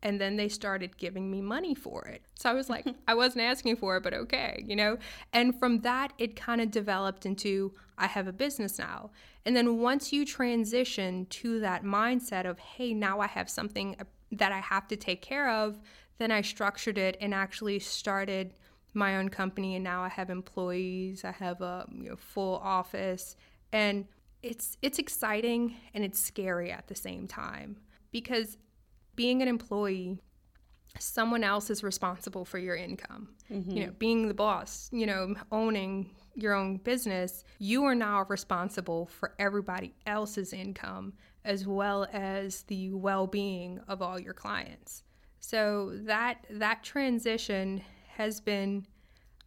and 0.02 0.20
then 0.20 0.36
they 0.36 0.48
started 0.48 0.96
giving 0.96 1.30
me 1.30 1.40
money 1.40 1.74
for 1.74 2.04
it. 2.06 2.22
So 2.34 2.48
I 2.50 2.52
was 2.52 2.70
like, 2.70 2.86
I 3.08 3.14
wasn't 3.14 3.44
asking 3.44 3.76
for 3.76 3.96
it, 3.96 4.02
but 4.02 4.14
okay, 4.14 4.62
you 4.66 4.76
know? 4.76 4.98
And 5.32 5.58
from 5.58 5.80
that, 5.80 6.12
it 6.18 6.36
kind 6.36 6.60
of 6.60 6.70
developed 6.70 7.26
into 7.26 7.72
I 7.96 8.06
have 8.06 8.28
a 8.28 8.32
business 8.32 8.78
now. 8.78 9.10
And 9.44 9.56
then 9.56 9.78
once 9.78 10.12
you 10.12 10.24
transition 10.24 11.26
to 11.30 11.60
that 11.60 11.82
mindset 11.82 12.46
of, 12.46 12.58
hey, 12.58 12.94
now 12.94 13.20
I 13.20 13.26
have 13.26 13.50
something 13.50 13.96
uh, 13.98 14.04
that 14.32 14.52
I 14.52 14.60
have 14.60 14.86
to 14.88 14.96
take 14.96 15.22
care 15.22 15.50
of, 15.50 15.80
then 16.18 16.30
I 16.30 16.42
structured 16.42 16.98
it 16.98 17.16
and 17.20 17.34
actually 17.34 17.78
started 17.78 18.54
my 18.94 19.16
own 19.16 19.28
company. 19.28 19.74
And 19.74 19.84
now 19.84 20.02
I 20.02 20.08
have 20.08 20.30
employees, 20.30 21.24
I 21.24 21.32
have 21.32 21.60
a 21.60 21.86
you 21.92 22.10
know, 22.10 22.16
full 22.16 22.56
office. 22.62 23.36
And 23.72 24.06
it's 24.42 24.76
it's 24.82 24.98
exciting 24.98 25.76
and 25.94 26.04
it's 26.04 26.20
scary 26.20 26.70
at 26.70 26.86
the 26.86 26.94
same 26.94 27.26
time 27.26 27.76
because 28.12 28.56
being 29.18 29.42
an 29.42 29.48
employee 29.48 30.18
someone 30.98 31.44
else 31.44 31.70
is 31.70 31.82
responsible 31.84 32.44
for 32.44 32.58
your 32.58 32.74
income. 32.76 33.28
You 33.50 33.86
know 33.86 33.92
being 33.98 34.28
the 34.28 34.34
boss 34.34 34.88
you 34.92 35.06
know 35.06 35.34
owning 35.52 36.10
your 36.34 36.54
own 36.54 36.76
business 36.78 37.44
you 37.58 37.84
are 37.84 37.94
now 37.94 38.24
responsible 38.28 39.06
for 39.06 39.34
everybody 39.38 39.94
else's 40.06 40.52
income 40.52 41.12
as 41.44 41.66
well 41.66 42.06
as 42.12 42.62
the 42.64 42.92
well-being 42.92 43.80
of 43.88 44.02
all 44.02 44.18
your 44.20 44.34
clients. 44.34 45.02
So 45.40 45.92
that 46.12 46.34
that 46.50 46.82
transition 46.82 47.82
has 48.16 48.40
been 48.40 48.86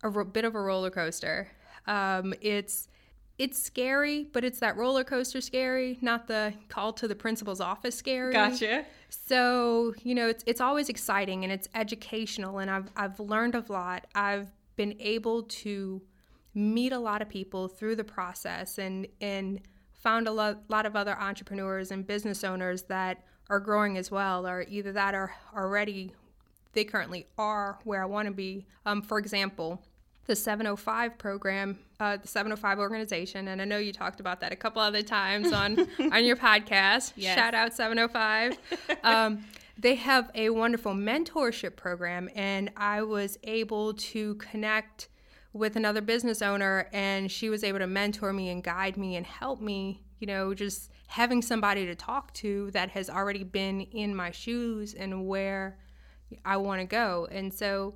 a 0.04 0.10
ro- 0.10 0.26
bit 0.26 0.46
of 0.46 0.56
a 0.56 0.62
roller 0.62 0.90
coaster. 0.90 1.48
Um, 1.88 2.34
it's 2.42 2.88
it's 3.42 3.60
scary, 3.60 4.28
but 4.34 4.44
it's 4.44 4.60
that 4.60 4.78
roller 4.78 5.04
coaster 5.04 5.42
scary, 5.42 5.98
not 6.00 6.28
the 6.28 6.54
call 6.70 6.94
to 6.94 7.08
the 7.08 7.16
principal's 7.16 7.60
office 7.60 7.96
scary. 7.96 8.32
Gotcha. 8.32 8.86
So, 9.10 9.96
you 10.04 10.14
know, 10.14 10.28
it's 10.28 10.44
it's 10.46 10.62
always 10.62 10.90
exciting 10.90 11.44
and 11.44 11.52
it's 11.52 11.68
educational 11.74 12.60
and 12.60 12.70
I've 12.70 12.92
I've 12.96 13.20
learned 13.20 13.56
a 13.56 13.66
lot. 13.68 14.06
I've 14.14 14.52
been 14.76 14.96
able 15.00 15.42
to 15.64 16.04
meet 16.54 16.92
a 16.92 17.00
lot 17.00 17.24
of 17.24 17.30
people 17.30 17.68
through 17.68 17.96
the 17.96 18.04
process 18.04 18.78
and 18.78 19.08
and 19.22 19.60
found 19.92 20.28
a 20.28 20.32
lot, 20.32 20.62
lot 20.70 20.86
of 20.86 20.96
other 20.96 21.18
entrepreneurs 21.18 21.90
and 21.90 22.06
business 22.06 22.44
owners 22.44 22.84
that 22.84 23.24
are 23.50 23.60
growing 23.60 23.98
as 23.98 24.12
well 24.12 24.46
or 24.46 24.66
either 24.70 24.92
that 24.92 25.16
are 25.16 25.34
already 25.58 26.14
they 26.74 26.84
currently 26.84 27.26
are 27.40 27.80
where 27.86 28.04
I 28.04 28.06
want 28.06 28.28
to 28.28 28.34
be. 28.34 28.68
Um, 28.86 29.02
for 29.02 29.18
example, 29.18 29.82
the 30.28 30.36
705 30.36 31.18
program, 31.18 31.80
uh, 32.00 32.18
the 32.18 32.28
705 32.28 32.80
organization, 32.80 33.48
and 33.50 33.62
I 33.62 33.66
know 33.66 33.78
you 33.78 33.92
talked 33.92 34.20
about 34.20 34.40
that 34.42 34.52
a 34.52 34.56
couple 34.56 34.82
other 34.82 35.02
times 35.02 35.52
on 35.52 35.88
on 36.12 36.24
your 36.24 36.36
podcast. 36.36 37.14
Yes. 37.16 37.36
Shout 37.36 37.54
out 37.54 37.74
705. 37.74 38.58
Um, 39.04 39.44
they 39.78 39.96
have 39.96 40.30
a 40.36 40.52
wonderful 40.52 40.94
mentorship 40.94 41.76
program, 41.76 42.30
and 42.36 42.70
I 42.78 43.02
was 43.02 43.40
able 43.44 43.96
to 43.96 44.36
connect 44.36 45.10
with 45.54 45.76
another 45.76 46.02
business 46.02 46.42
owner, 46.42 46.88
and 46.94 47.32
she 47.32 47.50
was 47.50 47.64
able 47.64 47.80
to 47.80 47.88
mentor 47.88 48.32
me 48.32 48.50
and 48.50 48.64
guide 48.64 48.96
me 48.96 49.16
and 49.16 49.26
help 49.26 49.60
me. 49.60 50.04
You 50.20 50.28
know, 50.28 50.54
just 50.54 50.92
having 51.08 51.42
somebody 51.42 51.86
to 51.88 51.96
talk 51.96 52.32
to 52.36 52.70
that 52.72 52.90
has 52.92 53.10
already 53.10 53.44
been 53.44 53.82
in 53.82 54.16
my 54.16 54.30
shoes 54.30 54.94
and 54.94 55.28
where 55.28 55.80
I 56.46 56.58
want 56.58 56.80
to 56.82 56.86
go. 56.86 57.28
And 57.32 57.54
so 57.54 57.96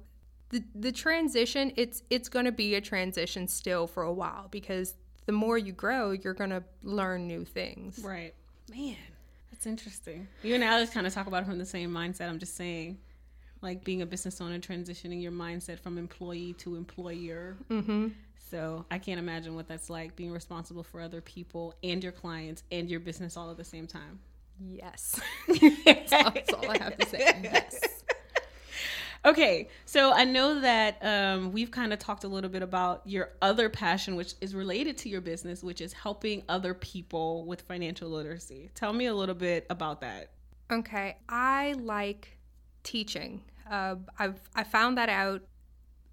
the 0.50 0.64
the 0.76 0.92
transition 0.92 1.72
it's 1.76 2.04
it's 2.10 2.30
going 2.30 2.46
to 2.46 2.52
be 2.52 2.76
a 2.76 2.82
transition 2.82 3.48
still 3.48 3.88
for 3.88 4.04
a 4.04 4.14
while 4.14 4.48
because 4.52 4.96
the 5.26 5.32
more 5.32 5.58
you 5.58 5.74
grow, 5.74 6.12
you're 6.12 6.34
going 6.34 6.52
to 6.52 6.64
learn 6.84 7.28
new 7.28 7.46
things. 7.46 8.00
Right. 8.00 8.34
Man, 8.70 8.96
that's 9.52 9.66
interesting. 9.66 10.28
You 10.44 10.56
and 10.56 10.64
Alex 10.64 10.92
kind 10.92 11.08
of 11.08 11.14
talk 11.14 11.28
about 11.28 11.44
it 11.44 11.46
from 11.46 11.58
the 11.58 11.66
same 11.66 11.92
mindset. 11.92 12.30
I'm 12.30 12.40
just 12.40 12.56
saying, 12.56 12.98
like 13.62 13.84
being 13.84 14.02
a 14.02 14.06
business 14.06 14.40
owner, 14.42 14.60
transitioning 14.60 15.22
your 15.22 15.32
mindset 15.32 15.80
from 15.80 15.98
employee 15.98 16.54
to 16.60 16.76
employer. 16.76 17.58
Mm-hmm. 17.70 18.10
So 18.52 18.86
I 18.92 19.00
can't 19.00 19.20
imagine 19.20 19.56
what 19.56 19.68
that's 19.68 19.90
like 19.90 20.16
being 20.16 20.32
responsible 20.32 20.84
for 20.84 21.02
other 21.02 21.22
people 21.22 21.74
and 21.84 22.04
your 22.04 22.12
clients 22.12 22.64
and 22.72 22.90
your 22.90 23.00
business 23.00 23.36
all 23.36 23.50
at 23.50 23.58
the 23.58 23.64
same 23.64 23.88
time. 23.88 24.20
Yes. 24.60 25.20
that's 25.86 26.14
all 26.54 26.70
I 26.70 26.78
have 26.78 26.98
to 26.98 27.06
say. 27.08 27.40
Yes. 27.44 27.82
Okay, 29.26 29.70
so 29.86 30.14
I 30.14 30.24
know 30.24 30.60
that 30.60 31.00
um, 31.02 31.52
we've 31.52 31.72
kind 31.72 31.92
of 31.92 31.98
talked 31.98 32.26
a 32.26 32.28
little 32.28 32.50
bit 32.50 32.62
about 32.62 33.02
your 33.06 33.32
other 33.42 33.70
passion, 33.70 34.16
which 34.16 34.36
is 34.40 34.54
related 34.54 35.00
to 35.00 35.10
your 35.10 35.22
business, 35.22 35.64
which 35.64 35.82
is 35.82 35.94
helping 35.94 36.44
other 36.48 36.76
people 36.76 37.44
with 37.46 37.62
financial 37.62 38.08
literacy. 38.08 38.70
Tell 38.76 38.94
me 38.94 39.08
a 39.08 39.16
little 39.16 39.34
bit 39.34 39.66
about 39.72 40.02
that. 40.02 40.30
Okay, 40.72 41.18
I 41.28 41.74
like 41.80 42.38
teaching. 42.84 43.42
Uh, 43.70 43.96
I've 44.20 44.40
I 44.54 44.64
found 44.64 45.00
that 45.00 45.10
out 45.10 45.42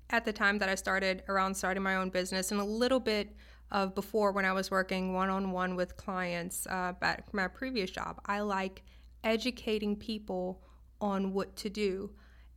at 0.09 0.25
the 0.25 0.33
time 0.33 0.59
that 0.59 0.71
I 0.71 0.75
started 0.75 1.23
around 1.29 1.55
starting 1.55 1.83
my 1.83 1.97
own 1.97 2.09
business, 2.09 2.51
and 2.51 2.63
a 2.63 2.65
little 2.65 3.01
bit 3.01 3.37
of 3.71 3.95
before 3.95 4.33
when 4.33 4.47
I 4.47 4.53
was 4.53 4.71
working 4.71 5.13
one 5.13 5.29
on 5.29 5.51
one 5.53 5.77
with 5.77 5.99
clients 5.99 6.67
uh, 6.67 6.95
at 7.03 7.33
my 7.35 7.49
previous 7.49 7.91
job. 7.91 8.23
I 8.25 8.41
like 8.41 8.83
educating 9.23 9.97
people 9.97 10.63
on 10.99 11.35
what 11.35 11.57
to 11.57 11.69
do. 11.69 12.11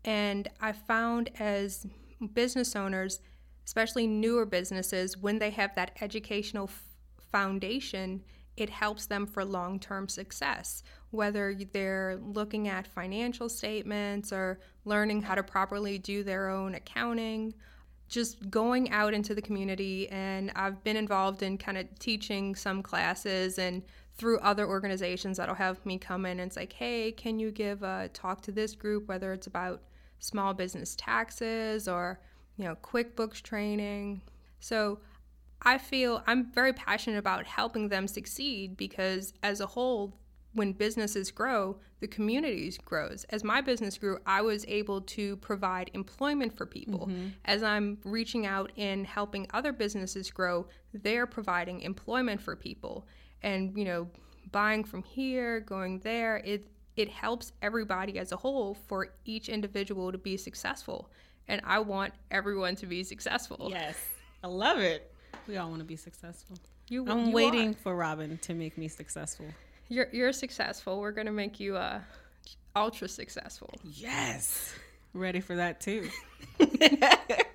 And 0.06 0.48
I 0.62 0.72
found 0.72 1.32
as 1.40 1.86
business 2.34 2.76
owners, 2.76 3.20
especially 3.66 4.06
newer 4.06 4.46
businesses, 4.46 5.18
when 5.18 5.40
they 5.40 5.50
have 5.50 5.74
that 5.76 5.98
educational 6.00 6.66
f- 6.66 6.84
foundation, 7.32 8.22
it 8.56 8.70
helps 8.70 9.08
them 9.08 9.26
for 9.26 9.44
long 9.44 9.80
term 9.80 10.08
success. 10.08 10.84
Whether 11.10 11.58
they're 11.74 12.20
looking 12.22 12.68
at 12.68 12.88
financial 12.88 13.50
statements 13.50 14.32
or 14.32 14.60
learning 14.86 15.24
how 15.24 15.36
to 15.36 15.44
properly 15.44 15.98
do 15.98 16.24
their 16.24 16.50
own 16.50 16.76
accounting, 16.76 17.56
just 18.08 18.50
going 18.52 18.92
out 18.92 19.16
into 19.16 19.34
the 19.34 19.42
community. 19.42 20.08
And 20.10 20.52
I've 20.56 20.84
been 20.84 20.98
involved 20.98 21.42
in 21.42 21.58
kind 21.58 21.80
of 21.80 21.88
teaching 21.98 22.54
some 22.54 22.84
classes 22.84 23.58
and 23.58 23.82
through 24.18 24.40
other 24.40 24.68
organizations 24.68 25.38
that'll 25.38 25.56
have 25.56 25.84
me 25.86 25.98
come 25.98 26.26
in 26.26 26.40
and 26.40 26.48
it's 26.48 26.56
like, 26.56 26.74
hey, 26.74 27.12
can 27.12 27.40
you 27.40 27.52
give 27.52 27.84
a 27.84 28.10
talk 28.14 28.42
to 28.42 28.52
this 28.52 28.76
group, 28.76 29.08
whether 29.08 29.34
it's 29.34 29.48
about 29.48 29.82
small 30.20 30.54
business 30.54 30.96
taxes 30.96 31.88
or, 31.88 32.20
you 32.58 32.66
know, 32.66 32.76
QuickBooks 32.84 33.42
training. 33.42 34.22
So 34.60 35.00
I 35.62 35.78
feel 35.78 36.24
I'm 36.28 36.52
very 36.52 36.74
passionate 36.74 37.18
about 37.18 37.46
helping 37.46 37.90
them 37.90 38.08
succeed 38.08 38.78
because 38.78 39.34
as 39.44 39.62
a 39.62 39.66
whole, 39.66 40.18
when 40.54 40.72
businesses 40.72 41.32
grow, 41.32 41.78
the 42.00 42.08
communities 42.08 42.78
grows. 42.78 43.26
As 43.30 43.44
my 43.44 43.60
business 43.60 43.98
grew, 43.98 44.20
I 44.26 44.42
was 44.42 44.66
able 44.68 45.02
to 45.02 45.36
provide 45.38 45.92
employment 45.94 46.56
for 46.56 46.66
people. 46.66 47.08
Mm-hmm. 47.08 47.28
As 47.44 47.62
I'm 47.62 47.98
reaching 48.06 48.46
out 48.46 48.72
and 48.78 49.06
helping 49.06 49.48
other 49.54 49.74
businesses 49.74 50.32
grow, 50.32 50.68
they're 50.94 51.28
providing 51.28 51.82
employment 51.82 52.42
for 52.42 52.56
people. 52.56 53.06
And, 53.44 53.78
you 53.78 53.84
know, 53.84 54.08
buying 54.52 54.86
from 54.86 55.04
here, 55.04 55.60
going 55.60 56.00
there, 56.00 56.38
it 56.38 56.68
it 56.96 57.10
helps 57.10 57.52
everybody 57.62 58.18
as 58.20 58.32
a 58.32 58.38
whole 58.38 58.76
for 58.88 59.10
each 59.26 59.50
individual 59.50 60.12
to 60.12 60.18
be 60.18 60.38
successful. 60.38 61.10
And 61.48 61.62
I 61.64 61.80
want 61.80 62.14
everyone 62.32 62.76
to 62.78 62.86
be 62.86 63.04
successful. 63.04 63.68
Yes. 63.70 63.98
I 64.44 64.48
love 64.48 64.80
it. 64.80 65.12
We 65.48 65.58
all 65.58 65.70
want 65.70 65.80
to 65.80 65.86
be 65.86 65.96
successful. 65.96 66.58
You, 66.90 67.08
I'm 67.08 67.28
you 67.28 67.32
waiting 67.34 67.72
are. 67.72 67.78
for 67.84 67.96
Robin 67.96 68.38
to 68.40 68.54
make 68.54 68.78
me 68.78 68.88
successful. 68.88 69.48
You're 69.90 70.08
you're 70.12 70.34
successful. 70.34 71.00
We're 71.00 71.12
gonna 71.12 71.32
make 71.32 71.60
you 71.60 71.78
uh 71.78 72.00
ultra 72.76 73.08
successful. 73.08 73.70
Yes. 73.84 74.74
Ready 75.14 75.40
for 75.40 75.56
that 75.56 75.80
too. 75.82 76.10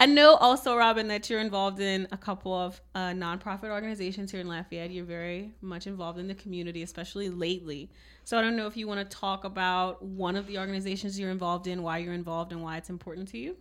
I 0.00 0.06
know 0.06 0.34
also, 0.34 0.76
Robin, 0.76 1.08
that 1.08 1.28
you're 1.28 1.40
involved 1.40 1.80
in 1.80 2.06
a 2.12 2.16
couple 2.16 2.54
of 2.54 2.80
uh, 2.94 3.08
nonprofit 3.10 3.70
organizations 3.70 4.30
here 4.30 4.40
in 4.40 4.48
Lafayette. 4.48 4.90
You're 4.90 5.04
very 5.04 5.52
much 5.60 5.86
involved 5.86 6.18
in 6.18 6.28
the 6.28 6.34
community, 6.34 6.82
especially 6.82 7.30
lately. 7.30 7.90
So 8.24 8.38
I 8.38 8.42
don't 8.42 8.56
know 8.56 8.66
if 8.66 8.76
you 8.76 8.86
want 8.86 9.08
to 9.08 9.16
talk 9.16 9.44
about 9.44 10.02
one 10.04 10.36
of 10.36 10.46
the 10.46 10.58
organizations 10.58 11.18
you're 11.18 11.30
involved 11.30 11.66
in, 11.66 11.82
why 11.82 11.98
you're 11.98 12.14
involved, 12.14 12.52
and 12.52 12.62
why 12.62 12.76
it's 12.76 12.90
important 12.90 13.28
to 13.28 13.38
you. 13.38 13.56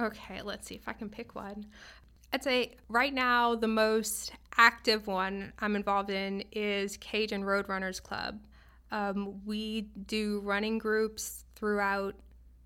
Okay, 0.00 0.40
let's 0.42 0.66
see 0.66 0.76
if 0.76 0.88
I 0.88 0.92
can 0.92 1.08
pick 1.10 1.34
one. 1.34 1.66
I'd 2.32 2.44
say 2.44 2.76
right 2.88 3.12
now 3.12 3.54
the 3.54 3.68
most 3.68 4.32
active 4.56 5.06
one 5.06 5.52
I'm 5.58 5.76
involved 5.76 6.10
in 6.10 6.44
is 6.52 6.96
Cajun 6.98 7.42
Roadrunners 7.42 8.02
Club. 8.02 8.38
Um, 8.90 9.44
we 9.44 9.82
do 10.06 10.40
running 10.44 10.78
groups 10.78 11.44
throughout 11.56 12.14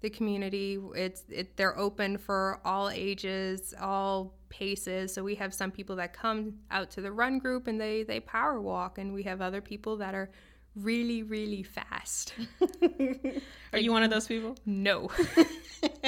the 0.03 0.11
community. 0.11 0.79
It's 0.95 1.25
it, 1.31 1.57
they're 1.57 1.79
open 1.79 2.19
for 2.19 2.61
all 2.65 2.91
ages, 2.91 3.73
all 3.81 4.35
paces. 4.49 5.15
So 5.15 5.25
we 5.25 5.35
have 5.37 5.55
some 5.55 5.71
people 5.71 5.97
that 5.97 6.13
come 6.13 6.55
out 6.71 6.91
to 6.93 7.01
the 7.01 7.11
run 7.11 7.39
group 7.39 7.67
and 7.69 7.81
they 7.81 8.03
they 8.03 8.21
power 8.21 8.61
walk, 8.61 8.99
and 8.99 9.15
we 9.15 9.23
have 9.23 9.41
other 9.41 9.61
people 9.61 9.97
that 9.99 10.15
are 10.15 10.31
really 10.77 11.23
really 11.23 11.63
fast. 11.63 12.35
are 13.73 13.79
you 13.79 13.93
one 13.93 14.03
of 14.03 14.11
those 14.11 14.27
people? 14.27 14.57
No. 14.67 15.11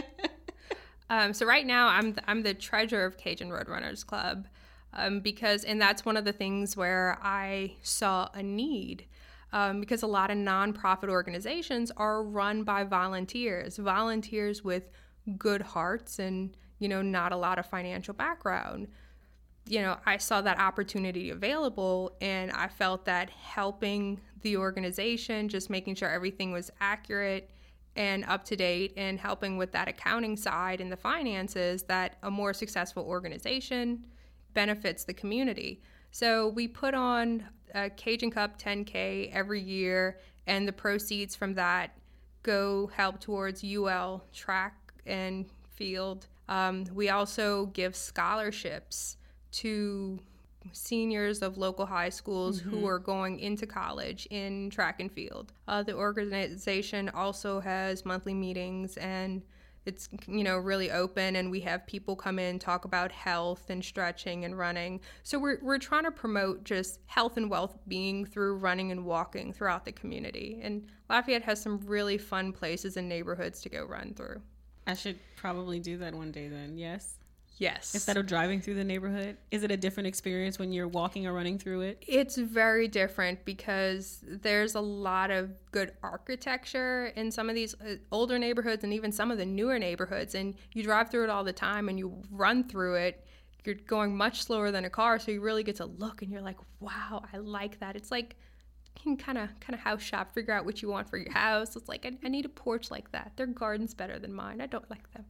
um, 1.11 1.33
so 1.33 1.47
right 1.47 1.67
now 1.67 1.89
I'm 1.89 2.13
the, 2.13 2.31
I'm 2.31 2.43
the 2.43 2.55
treasurer 2.55 3.05
of 3.05 3.17
Cajun 3.17 3.49
Roadrunners 3.49 4.05
Club. 4.05 4.47
Um, 4.97 5.19
because 5.19 5.65
and 5.65 5.81
that's 5.81 6.05
one 6.05 6.17
of 6.17 6.25
the 6.25 6.33
things 6.33 6.77
where 6.77 7.19
I 7.21 7.75
saw 7.83 8.29
a 8.33 8.45
need 8.45 9.07
um, 9.55 9.79
because 9.79 10.03
a 10.03 10.07
lot 10.07 10.33
of 10.33 10.37
nonprofit 10.37 11.09
organizations 11.09 11.93
are 11.97 12.25
run 12.25 12.65
by 12.65 12.83
volunteers, 12.83 13.77
volunteers 13.77 14.65
with 14.65 14.91
good 15.39 15.63
hearts 15.63 16.19
and 16.19 16.57
you 16.81 16.89
know 16.89 17.01
not 17.01 17.33
a 17.33 17.37
lot 17.37 17.59
of 17.59 17.65
financial 17.65 18.13
background. 18.13 18.89
You 19.67 19.81
know, 19.81 19.97
I 20.05 20.19
saw 20.19 20.43
that 20.43 20.59
opportunity 20.59 21.31
available, 21.31 22.17
and 22.21 22.51
I 22.51 22.69
felt 22.69 23.07
that 23.07 23.31
helping 23.31 24.21
the 24.43 24.59
organization, 24.59 25.49
just 25.49 25.71
making 25.71 25.95
sure 25.95 26.11
everything 26.11 26.53
was 26.53 26.71
accurate 26.81 27.51
and 27.97 28.25
up 28.27 28.45
to 28.47 28.57
date, 28.57 28.93
and 28.99 29.19
helping 29.19 29.57
with 29.57 29.73
that 29.73 29.89
accounting 29.89 30.37
side 30.37 30.81
and 30.81 30.93
the 30.93 30.97
finances, 30.97 31.85
that 31.85 32.17
a 32.25 32.31
more 32.31 32.53
successful 32.53 33.05
organization 33.05 34.05
benefits 34.53 35.05
the 35.05 35.15
community. 35.15 35.81
So 36.11 36.49
we 36.49 36.69
put 36.69 36.93
on 36.93 37.45
a 37.75 37.90
Cajun 37.90 38.31
Cup 38.31 38.61
10K 38.61 39.33
every 39.33 39.61
year, 39.61 40.19
and 40.47 40.66
the 40.66 40.73
proceeds 40.73 41.35
from 41.35 41.54
that 41.54 41.97
go 42.43 42.87
help 42.95 43.21
towards 43.21 43.64
UL 43.64 44.25
track 44.33 44.75
and 45.07 45.47
field. 45.75 46.26
Um, 46.49 46.85
we 46.93 47.09
also 47.09 47.66
give 47.66 47.97
scholarships 47.97 49.16
to 49.52 50.19
seniors 50.73 51.43
of 51.43 51.59
local 51.59 51.87
high 51.87 52.09
schools 52.09 52.61
mm-hmm. 52.61 52.71
who 52.71 52.87
are 52.87 52.99
going 52.99 53.38
into 53.38 53.66
college 53.66 54.26
in 54.31 54.71
track 54.71 55.00
and 55.00 55.11
field. 55.11 55.52
Uh, 55.69 55.83
the 55.83 55.95
organization 55.95 57.09
also 57.11 57.61
has 57.61 58.04
monthly 58.04 58.35
meetings 58.35 58.97
and 58.97 59.43
it's 59.87 60.09
you 60.26 60.43
know 60.45 60.57
really 60.57 60.91
open 60.91 61.37
and 61.37 61.50
we 61.50 61.61
have 61.61 61.87
people 61.87 62.17
come 62.17 62.38
in 62.38 62.59
talk 62.59 62.85
about 62.85 63.12
health 63.12 63.71
and 63.71 63.85
stretching 63.85 64.45
and 64.45 64.57
running. 64.57 65.00
So 65.23 65.38
we're, 65.38 65.59
we're 65.62 65.79
trying 65.79 66.05
to 66.05 66.11
promote 66.11 66.64
just 66.64 67.00
health 67.07 67.37
and 67.37 67.50
wealth 67.50 67.76
being 67.88 68.25
through 68.25 68.57
running 68.57 68.91
and 68.91 69.05
walking 69.05 69.53
throughout 69.53 69.85
the 69.85 69.93
community. 69.93 70.61
And 70.62 70.87
lafayette 71.09 71.43
has 71.43 71.61
some 71.61 71.81
really 71.87 72.19
fun 72.19 72.53
places 72.53 72.97
and 72.97 73.09
neighborhoods 73.09 73.61
to 73.62 73.69
go 73.69 73.85
run 73.85 74.14
through. 74.14 74.41
I 74.87 74.95
should 74.95 75.19
probably 75.37 75.81
do 75.81 75.99
that 75.99 76.14
one 76.14 76.31
day 76.31 76.49
then 76.49 76.76
yes 76.76 77.17
Yes. 77.57 77.95
Instead 77.95 78.17
of 78.17 78.27
driving 78.27 78.61
through 78.61 78.75
the 78.75 78.85
neighborhood, 78.85 79.37
is 79.51 79.63
it 79.63 79.71
a 79.71 79.77
different 79.77 80.09
experience 80.09 80.59
when 80.59 80.73
you're 80.73 80.89
walking 80.89 81.27
or 81.27 81.33
running 81.33 81.59
through 81.59 81.83
it? 81.83 82.03
It's 82.07 82.37
very 82.37 82.89
different 82.89 83.45
because 83.45 84.25
there's 84.27 84.75
a 84.75 84.81
lot 84.81 85.31
of 85.31 85.51
good 85.71 85.93
architecture 86.03 87.13
in 87.15 87.31
some 87.31 87.49
of 87.49 87.55
these 87.55 87.75
uh, 87.75 87.97
older 88.11 88.39
neighborhoods 88.39 88.83
and 88.83 88.93
even 88.93 89.13
some 89.13 89.31
of 89.31 89.39
the 89.39 89.47
newer 89.47 89.79
neighborhoods. 89.79 90.35
And 90.35 90.55
you 90.73 90.83
drive 90.83 91.11
through 91.11 91.25
it 91.25 91.31
all 91.31 91.45
the 91.45 91.53
time 91.53 91.89
and 91.89 91.99
you 91.99 92.23
run 92.31 92.65
through 92.65 92.95
it. 92.95 93.25
You're 93.65 93.77
going 93.77 94.17
much 94.17 94.43
slower 94.43 94.71
than 94.71 94.85
a 94.85 94.91
car, 94.91 95.19
so 95.19 95.31
you 95.31 95.41
really 95.41 95.63
get 95.63 95.77
to 95.77 95.87
look 95.87 96.21
and 96.21 96.31
you're 96.31 96.43
like, 96.43 96.59
wow, 96.81 97.25
I 97.33 97.39
like 97.39 97.81
that. 97.81 97.97
It's 97.97 98.11
like 98.11 98.37
can 99.01 99.17
kind 99.17 99.39
of 99.39 99.49
kind 99.61 99.75
of 99.75 99.81
house 99.81 100.03
shop, 100.03 100.33
figure 100.33 100.53
out 100.55 100.65
what 100.65 100.83
you 100.83 100.89
want 100.89 101.09
for 101.09 101.19
your 101.19 101.33
house. 101.33 101.77
It's 101.77 101.89
like 101.89 102.07
I, 102.07 102.13
I, 102.25 102.29
need 102.29 102.45
a 102.45 102.49
porch 102.49 102.91
like 102.91 103.13
that. 103.13 103.33
Their 103.37 103.47
garden's 103.47 103.95
better 103.95 104.19
than 104.19 104.33
mine. 104.33 104.61
I 104.61 104.67
don't 104.67 104.89
like 104.91 105.13
them. 105.13 105.25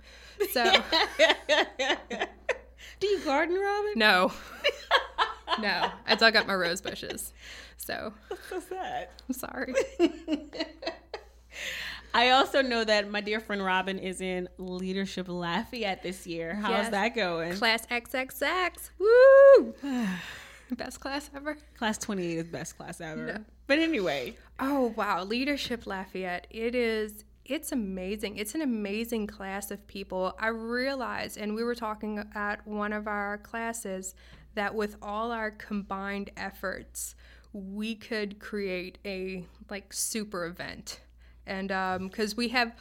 So, 0.52 0.64
do 3.00 3.06
you 3.06 3.20
garden, 3.24 3.56
Robin? 3.56 3.92
No, 3.96 4.32
no. 5.60 5.90
I 6.06 6.14
dug 6.14 6.36
up 6.36 6.46
my 6.46 6.54
rose 6.54 6.80
bushes. 6.80 7.32
So 7.76 8.12
what's 8.48 8.66
that? 8.66 9.12
I'm 9.28 9.34
sorry. 9.34 9.74
I 12.16 12.30
also 12.30 12.62
know 12.62 12.84
that 12.84 13.10
my 13.10 13.20
dear 13.20 13.40
friend 13.40 13.64
Robin 13.64 13.98
is 13.98 14.20
in 14.20 14.48
Leadership 14.56 15.26
Lafayette 15.28 16.04
this 16.04 16.28
year. 16.28 16.54
How's 16.54 16.70
Yes. 16.70 16.90
that 16.90 17.16
going? 17.16 17.56
Class 17.56 17.86
XXX. 17.86 18.90
Woo! 19.00 19.74
Best 20.76 21.00
class 21.00 21.30
ever. 21.34 21.56
Class 21.76 21.98
28 21.98 22.38
is 22.38 22.44
best 22.44 22.76
class 22.76 23.00
ever. 23.00 23.26
No. 23.26 23.44
But 23.66 23.78
anyway, 23.78 24.36
Oh 24.58 24.94
wow, 24.96 25.24
Leadership 25.24 25.86
Lafayette. 25.86 26.46
It 26.50 26.74
is 26.74 27.24
it's 27.44 27.72
amazing. 27.72 28.38
It's 28.38 28.54
an 28.54 28.62
amazing 28.62 29.26
class 29.26 29.70
of 29.70 29.86
people. 29.86 30.34
I 30.38 30.48
realized 30.48 31.36
and 31.36 31.54
we 31.54 31.62
were 31.64 31.74
talking 31.74 32.24
at 32.34 32.66
one 32.66 32.92
of 32.92 33.06
our 33.06 33.38
classes 33.38 34.14
that 34.54 34.74
with 34.74 34.96
all 35.02 35.32
our 35.32 35.50
combined 35.50 36.30
efforts, 36.36 37.14
we 37.52 37.94
could 37.94 38.38
create 38.38 38.98
a 39.04 39.44
like 39.70 39.92
super 39.92 40.46
event. 40.46 41.00
And 41.46 41.70
um 41.70 42.08
cuz 42.08 42.36
we 42.36 42.48
have 42.48 42.74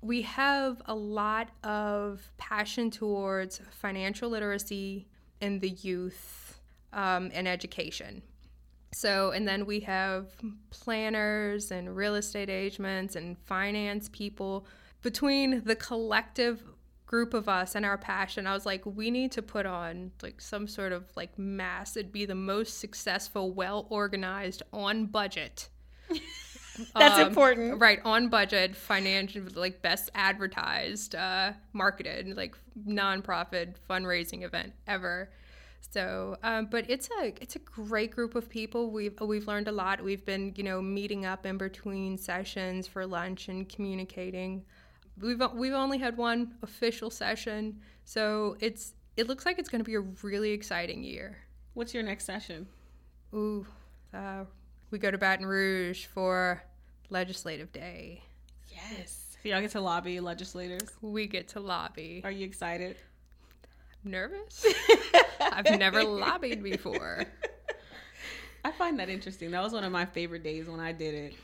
we 0.00 0.22
have 0.22 0.80
a 0.86 0.94
lot 0.94 1.50
of 1.64 2.32
passion 2.38 2.90
towards 2.90 3.60
financial 3.70 4.30
literacy 4.30 5.06
in 5.40 5.58
the 5.58 5.70
youth 5.70 6.45
um, 6.92 7.30
and 7.34 7.46
education. 7.46 8.22
So, 8.92 9.30
and 9.32 9.46
then 9.46 9.66
we 9.66 9.80
have 9.80 10.28
planners 10.70 11.70
and 11.70 11.94
real 11.94 12.14
estate 12.14 12.48
agents 12.48 13.16
and 13.16 13.36
finance 13.44 14.08
people. 14.10 14.66
Between 15.02 15.62
the 15.64 15.76
collective 15.76 16.62
group 17.04 17.34
of 17.34 17.48
us 17.48 17.74
and 17.74 17.84
our 17.84 17.98
passion, 17.98 18.46
I 18.46 18.54
was 18.54 18.66
like, 18.66 18.84
we 18.84 19.10
need 19.10 19.32
to 19.32 19.42
put 19.42 19.66
on 19.66 20.12
like 20.22 20.40
some 20.40 20.66
sort 20.66 20.92
of 20.92 21.04
like 21.16 21.38
mass. 21.38 21.96
It'd 21.96 22.12
be 22.12 22.24
the 22.24 22.34
most 22.34 22.78
successful, 22.78 23.52
well 23.52 23.86
organized, 23.90 24.62
on 24.72 25.06
budget. 25.06 25.68
That's 26.94 27.20
um, 27.20 27.28
important. 27.28 27.80
right? 27.80 28.00
On 28.04 28.28
budget, 28.28 28.76
financial, 28.76 29.42
like 29.54 29.82
best 29.82 30.10
advertised, 30.14 31.14
uh, 31.14 31.52
marketed, 31.72 32.36
like 32.36 32.54
nonprofit 32.86 33.74
fundraising 33.88 34.42
event 34.42 34.72
ever. 34.86 35.30
So, 35.80 36.36
um, 36.42 36.66
but 36.66 36.90
it's 36.90 37.08
a 37.22 37.32
it's 37.40 37.56
a 37.56 37.58
great 37.60 38.10
group 38.10 38.34
of 38.34 38.48
people. 38.48 38.90
We've 38.90 39.18
we've 39.20 39.46
learned 39.46 39.68
a 39.68 39.72
lot. 39.72 40.02
We've 40.02 40.24
been 40.24 40.52
you 40.56 40.64
know 40.64 40.82
meeting 40.82 41.24
up 41.24 41.46
in 41.46 41.56
between 41.56 42.18
sessions 42.18 42.86
for 42.86 43.06
lunch 43.06 43.48
and 43.48 43.68
communicating. 43.68 44.64
We've 45.20 45.40
we've 45.54 45.72
only 45.72 45.98
had 45.98 46.16
one 46.16 46.54
official 46.62 47.10
session, 47.10 47.80
so 48.04 48.56
it's 48.60 48.94
it 49.16 49.26
looks 49.28 49.46
like 49.46 49.58
it's 49.58 49.68
going 49.68 49.80
to 49.80 49.84
be 49.84 49.94
a 49.94 50.00
really 50.22 50.50
exciting 50.50 51.02
year. 51.02 51.38
What's 51.74 51.94
your 51.94 52.02
next 52.02 52.24
session? 52.24 52.66
Ooh, 53.34 53.66
uh, 54.12 54.44
we 54.90 54.98
go 54.98 55.10
to 55.10 55.18
Baton 55.18 55.46
Rouge 55.46 56.06
for 56.06 56.62
Legislative 57.10 57.72
Day. 57.72 58.22
Yes. 58.70 59.36
So 59.42 59.48
y'all 59.48 59.60
get 59.60 59.70
to 59.72 59.80
lobby 59.80 60.20
legislators. 60.20 60.90
We 61.00 61.26
get 61.26 61.48
to 61.48 61.60
lobby. 61.60 62.20
Are 62.24 62.30
you 62.30 62.44
excited? 62.44 62.96
Nervous? 64.04 64.64
I've 65.52 65.78
never 65.78 66.02
lobbied 66.04 66.62
before. 66.62 67.24
I 68.64 68.72
find 68.72 68.98
that 68.98 69.08
interesting. 69.08 69.52
That 69.52 69.62
was 69.62 69.72
one 69.72 69.84
of 69.84 69.92
my 69.92 70.06
favorite 70.06 70.42
days 70.42 70.66
when 70.66 70.80
I 70.80 70.92
did 70.92 71.14
it. 71.14 71.34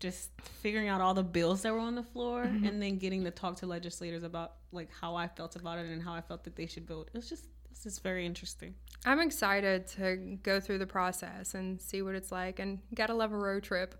Just 0.00 0.30
figuring 0.40 0.88
out 0.88 1.00
all 1.00 1.14
the 1.14 1.22
bills 1.22 1.62
that 1.62 1.72
were 1.72 1.78
on 1.78 1.94
the 1.94 2.02
floor 2.02 2.44
mm-hmm. 2.44 2.64
and 2.64 2.82
then 2.82 2.98
getting 2.98 3.24
to 3.24 3.30
talk 3.30 3.56
to 3.56 3.66
legislators 3.66 4.22
about 4.22 4.54
like 4.72 4.88
how 5.00 5.14
I 5.14 5.28
felt 5.28 5.54
about 5.54 5.78
it 5.78 5.86
and 5.86 6.02
how 6.02 6.14
I 6.14 6.20
felt 6.20 6.44
that 6.44 6.56
they 6.56 6.66
should 6.66 6.86
vote. 6.86 7.10
It 7.12 7.18
was 7.18 7.28
just 7.28 7.44
it's 7.70 7.84
just 7.84 8.02
very 8.02 8.26
interesting. 8.26 8.74
I'm 9.04 9.20
excited 9.20 9.86
to 9.98 10.38
go 10.42 10.60
through 10.60 10.78
the 10.78 10.86
process 10.86 11.54
and 11.54 11.80
see 11.80 12.02
what 12.02 12.14
it's 12.14 12.32
like. 12.32 12.58
And 12.58 12.78
gotta 12.94 13.14
love 13.14 13.32
a 13.32 13.36
road 13.36 13.62
trip. 13.62 13.94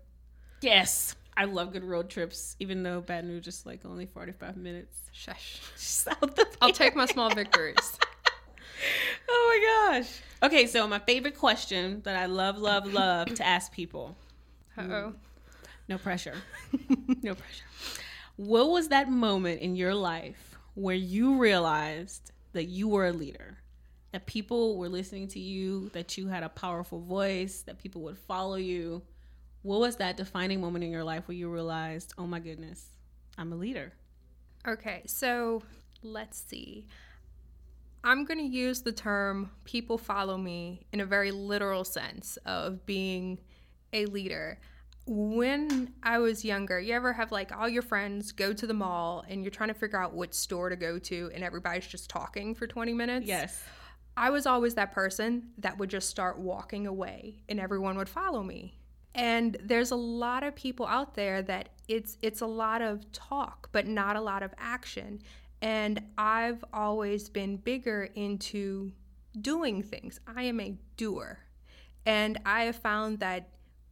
Yes. 0.61 1.15
I 1.35 1.45
love 1.45 1.73
good 1.73 1.83
road 1.83 2.09
trips, 2.09 2.55
even 2.59 2.83
though 2.83 3.01
Baton 3.01 3.29
Rouge 3.29 3.47
is 3.47 3.65
like 3.65 3.85
only 3.85 4.05
45 4.05 4.57
minutes 4.57 4.97
Shush. 5.11 5.61
south 5.75 6.39
I'll 6.61 6.71
take 6.71 6.95
my 6.95 7.05
small 7.07 7.29
victories. 7.29 7.99
Oh 9.29 9.89
my 9.89 9.99
gosh. 9.99 10.19
Okay, 10.43 10.67
so 10.67 10.87
my 10.87 10.99
favorite 10.99 11.37
question 11.37 12.01
that 12.03 12.15
I 12.15 12.25
love, 12.25 12.57
love, 12.57 12.91
love 12.91 13.33
to 13.35 13.45
ask 13.45 13.71
people. 13.71 14.15
Uh 14.77 14.81
oh. 14.81 15.13
No 15.87 15.97
pressure. 15.97 16.35
no 17.21 17.35
pressure. 17.35 17.65
What 18.35 18.69
was 18.69 18.89
that 18.89 19.09
moment 19.09 19.61
in 19.61 19.75
your 19.75 19.93
life 19.93 20.55
where 20.75 20.95
you 20.95 21.37
realized 21.37 22.31
that 22.53 22.65
you 22.65 22.87
were 22.87 23.07
a 23.07 23.13
leader? 23.13 23.57
That 24.11 24.25
people 24.25 24.77
were 24.77 24.89
listening 24.89 25.27
to 25.29 25.39
you, 25.39 25.89
that 25.93 26.17
you 26.17 26.27
had 26.27 26.43
a 26.43 26.49
powerful 26.49 26.99
voice, 26.99 27.61
that 27.63 27.79
people 27.79 28.01
would 28.03 28.17
follow 28.17 28.55
you. 28.55 29.01
What 29.61 29.79
was 29.79 29.95
that 29.97 30.17
defining 30.17 30.61
moment 30.61 30.83
in 30.83 30.91
your 30.91 31.03
life 31.03 31.27
where 31.27 31.37
you 31.37 31.49
realized, 31.49 32.13
oh 32.17 32.27
my 32.27 32.39
goodness, 32.39 32.85
I'm 33.37 33.51
a 33.53 33.55
leader? 33.55 33.93
Okay, 34.67 35.03
so 35.05 35.63
let's 36.01 36.43
see. 36.47 36.87
I'm 38.03 38.25
going 38.25 38.39
to 38.39 38.45
use 38.45 38.81
the 38.81 38.91
term 38.91 39.51
people 39.63 39.97
follow 39.97 40.37
me 40.37 40.85
in 40.91 40.99
a 40.99 41.05
very 41.05 41.31
literal 41.31 41.83
sense 41.83 42.37
of 42.45 42.85
being 42.85 43.39
a 43.93 44.05
leader. 44.07 44.59
When 45.05 45.93
I 46.03 46.19
was 46.19 46.43
younger, 46.43 46.79
you 46.79 46.93
ever 46.93 47.13
have 47.13 47.31
like 47.31 47.55
all 47.55 47.67
your 47.67 47.81
friends 47.81 48.31
go 48.31 48.53
to 48.53 48.67
the 48.67 48.73
mall 48.73 49.23
and 49.27 49.43
you're 49.43 49.51
trying 49.51 49.69
to 49.69 49.73
figure 49.73 50.01
out 50.01 50.13
which 50.13 50.33
store 50.33 50.69
to 50.69 50.75
go 50.75 50.99
to 50.99 51.31
and 51.33 51.43
everybody's 51.43 51.87
just 51.87 52.09
talking 52.09 52.55
for 52.55 52.67
20 52.67 52.93
minutes? 52.93 53.25
Yes. 53.25 53.63
I 54.15 54.29
was 54.29 54.45
always 54.45 54.75
that 54.75 54.91
person 54.91 55.49
that 55.57 55.77
would 55.77 55.89
just 55.89 56.09
start 56.09 56.37
walking 56.37 56.87
away 56.87 57.43
and 57.49 57.59
everyone 57.59 57.97
would 57.97 58.09
follow 58.09 58.43
me. 58.43 58.79
And 59.15 59.57
there's 59.61 59.91
a 59.91 59.95
lot 59.95 60.43
of 60.43 60.55
people 60.55 60.87
out 60.87 61.15
there 61.15 61.41
that 61.43 61.69
it's 61.87 62.17
it's 62.21 62.41
a 62.41 62.47
lot 62.47 62.81
of 62.81 63.11
talk 63.11 63.69
but 63.71 63.85
not 63.85 64.15
a 64.15 64.21
lot 64.21 64.41
of 64.41 64.53
action. 64.57 65.21
And 65.63 66.01
I've 66.17 66.63
always 66.73 67.29
been 67.29 67.55
bigger 67.55 68.09
into 68.15 68.91
doing 69.39 69.81
things. 69.81 70.19
I 70.27 70.43
am 70.43 70.59
a 70.59 70.75
doer. 70.97 71.39
And 72.05 72.37
I 72.45 72.63
have 72.63 72.75
found 72.75 73.19
that 73.19 73.47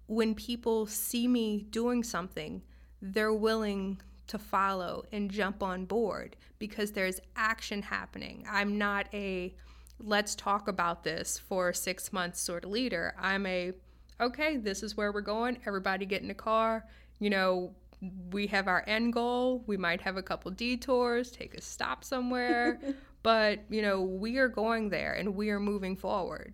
when 0.08 0.36
people 0.36 0.86
see 0.86 1.30
me 1.30 1.66
doing 1.70 2.04
something, 2.04 2.62
they're 3.02 3.34
willing 3.34 4.02
to 4.28 4.38
follow 4.38 5.06
and 5.14 5.32
jump 5.32 5.64
on 5.64 5.86
board 5.86 6.36
because 6.60 6.92
there's 6.92 7.22
action 7.38 7.82
happening. 7.82 8.46
I'm 8.50 8.78
not 8.78 9.08
a 9.14 9.56
let's 9.98 10.36
talk 10.36 10.68
about 10.68 11.06
this 11.06 11.38
for 11.38 11.72
six 11.72 12.12
months 12.12 12.42
sort 12.42 12.66
of 12.66 12.72
leader. 12.72 13.16
I'm 13.18 13.46
a 13.46 13.72
okay, 14.20 14.58
this 14.58 14.84
is 14.84 14.98
where 14.98 15.14
we're 15.14 15.22
going. 15.22 15.58
Everybody 15.66 16.06
get 16.06 16.22
in 16.22 16.28
the 16.28 16.34
car. 16.34 16.86
You 17.20 17.30
know, 17.30 17.76
we 18.32 18.48
have 18.48 18.68
our 18.68 18.84
end 18.88 19.14
goal. 19.14 19.64
We 19.68 19.78
might 19.78 20.02
have 20.02 20.18
a 20.18 20.24
couple 20.24 20.52
detours, 20.52 21.32
take 21.32 21.54
a 21.54 21.62
stop 21.62 22.04
somewhere, 22.04 22.80
but 23.24 23.60
you 23.70 23.82
know, 23.82 24.02
we 24.02 24.38
are 24.38 24.48
going 24.48 24.90
there 24.90 25.14
and 25.14 25.36
we 25.36 25.50
are 25.50 25.60
moving 25.60 25.96
forward. 25.96 26.54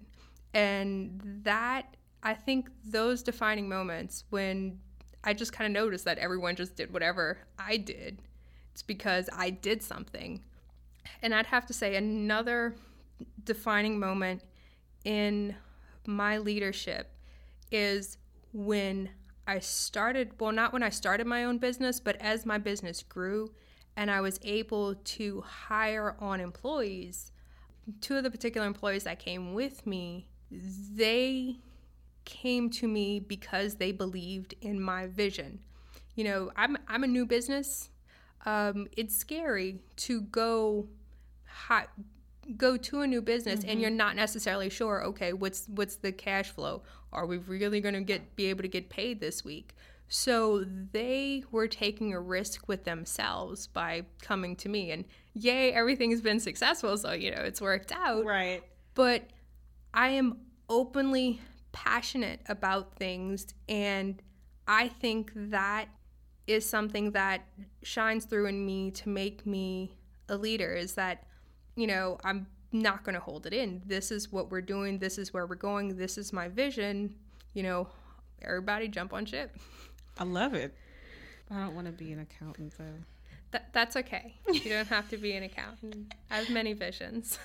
And 0.53 1.21
that 1.43 1.95
I 2.23 2.33
think 2.33 2.69
those 2.83 3.23
defining 3.23 3.69
moments 3.69 4.25
when 4.29 4.79
I 5.23 5.33
just 5.33 5.53
kind 5.53 5.67
of 5.75 5.81
noticed 5.81 6.05
that 6.05 6.17
everyone 6.17 6.55
just 6.55 6.75
did 6.75 6.91
whatever 6.91 7.37
I 7.57 7.77
did, 7.77 8.21
it's 8.71 8.83
because 8.83 9.29
I 9.35 9.49
did 9.49 9.81
something. 9.81 10.43
And 11.21 11.33
I'd 11.33 11.47
have 11.47 11.65
to 11.67 11.73
say 11.73 11.95
another 11.95 12.75
defining 13.43 13.99
moment 13.99 14.43
in 15.03 15.55
my 16.05 16.37
leadership 16.37 17.11
is 17.71 18.17
when 18.53 19.09
I 19.47 19.59
started, 19.59 20.39
well, 20.39 20.51
not 20.51 20.73
when 20.73 20.83
I 20.83 20.89
started 20.89 21.25
my 21.25 21.45
own 21.45 21.57
business, 21.57 21.99
but 22.01 22.17
as 22.19 22.45
my 22.45 22.57
business 22.57 23.01
grew 23.01 23.53
and 23.95 24.11
I 24.11 24.19
was 24.19 24.39
able 24.43 24.95
to 24.95 25.41
hire 25.41 26.15
on 26.19 26.41
employees, 26.41 27.31
two 28.01 28.17
of 28.17 28.23
the 28.23 28.29
particular 28.29 28.67
employees 28.67 29.05
that 29.05 29.19
came 29.19 29.53
with 29.53 29.87
me, 29.87 30.27
they 30.51 31.55
came 32.25 32.69
to 32.71 32.87
me 32.87 33.21
because 33.21 33.75
they 33.75 33.93
believed 33.93 34.53
in 34.61 34.81
my 34.81 35.07
vision. 35.07 35.59
You 36.15 36.25
know, 36.25 36.51
I'm, 36.57 36.77
I'm 36.87 37.05
a 37.05 37.07
new 37.07 37.25
business. 37.25 37.89
Um, 38.45 38.87
it's 38.97 39.15
scary 39.15 39.79
to 39.97 40.21
go 40.21 40.89
go 42.55 42.77
to 42.77 43.01
a 43.01 43.07
new 43.07 43.21
business 43.21 43.63
and 43.65 43.81
you're 43.81 43.89
mm-hmm. 43.89 43.97
not 43.97 44.15
necessarily 44.15 44.69
sure 44.69 45.03
okay 45.03 45.33
what's 45.33 45.67
what's 45.67 45.97
the 45.97 46.11
cash 46.11 46.49
flow? 46.49 46.83
Are 47.11 47.25
we 47.25 47.37
really 47.37 47.81
going 47.81 47.95
to 47.95 48.01
get 48.01 48.35
be 48.35 48.45
able 48.47 48.61
to 48.61 48.67
get 48.67 48.89
paid 48.89 49.19
this 49.19 49.43
week? 49.43 49.75
So 50.09 50.63
they 50.93 51.43
were 51.51 51.67
taking 51.67 52.13
a 52.13 52.19
risk 52.19 52.67
with 52.67 52.85
themselves 52.85 53.67
by 53.67 54.03
coming 54.21 54.55
to 54.57 54.69
me 54.69 54.91
and 54.91 55.03
yay 55.33 55.73
everything's 55.73 56.21
been 56.21 56.39
successful 56.39 56.97
so 56.97 57.11
you 57.11 57.31
know 57.31 57.41
it's 57.41 57.61
worked 57.61 57.91
out. 57.91 58.25
Right. 58.25 58.63
but 58.95 59.23
I 59.93 60.09
am 60.09 60.37
openly 60.69 61.41
passionate 61.71 62.41
about 62.47 62.95
things 62.95 63.53
and 63.67 64.21
I 64.67 64.87
think 64.87 65.31
that 65.35 65.87
is 66.45 66.67
something 66.67 67.11
that 67.11 67.41
shines 67.83 68.25
through 68.25 68.47
in 68.47 68.65
me 68.65 68.91
to 68.91 69.09
make 69.09 69.45
me 69.45 69.97
a 70.29 70.37
leader 70.37 70.73
is 70.73 70.93
that 70.95 71.26
you 71.77 71.87
know 71.87 72.17
I'm 72.25 72.47
not 72.73 73.05
going 73.05 73.15
to 73.15 73.21
hold 73.21 73.45
it 73.45 73.53
in 73.53 73.81
this 73.85 74.11
is 74.11 74.29
what 74.29 74.51
we're 74.51 74.59
doing 74.61 74.99
this 74.99 75.17
is 75.17 75.33
where 75.33 75.47
we're 75.47 75.55
going 75.55 75.95
this 75.95 76.17
is 76.17 76.33
my 76.33 76.49
vision 76.49 77.15
you 77.53 77.63
know 77.63 77.87
everybody 78.41 78.89
jump 78.89 79.13
on 79.13 79.25
ship 79.25 79.55
I 80.19 80.23
love 80.23 80.53
it. 80.53 80.73
I 81.51 81.59
don't 81.59 81.75
want 81.75 81.87
to 81.87 81.93
be 81.93 82.11
an 82.11 82.19
accountant 82.19 82.73
though. 82.77 82.85
That, 83.51 83.71
that's 83.71 83.95
okay. 83.95 84.35
You 84.51 84.69
don't 84.69 84.87
have 84.87 85.09
to 85.09 85.17
be 85.17 85.33
an 85.33 85.43
accountant. 85.43 86.13
I 86.29 86.37
have 86.37 86.49
many 86.49 86.73
visions. 86.73 87.39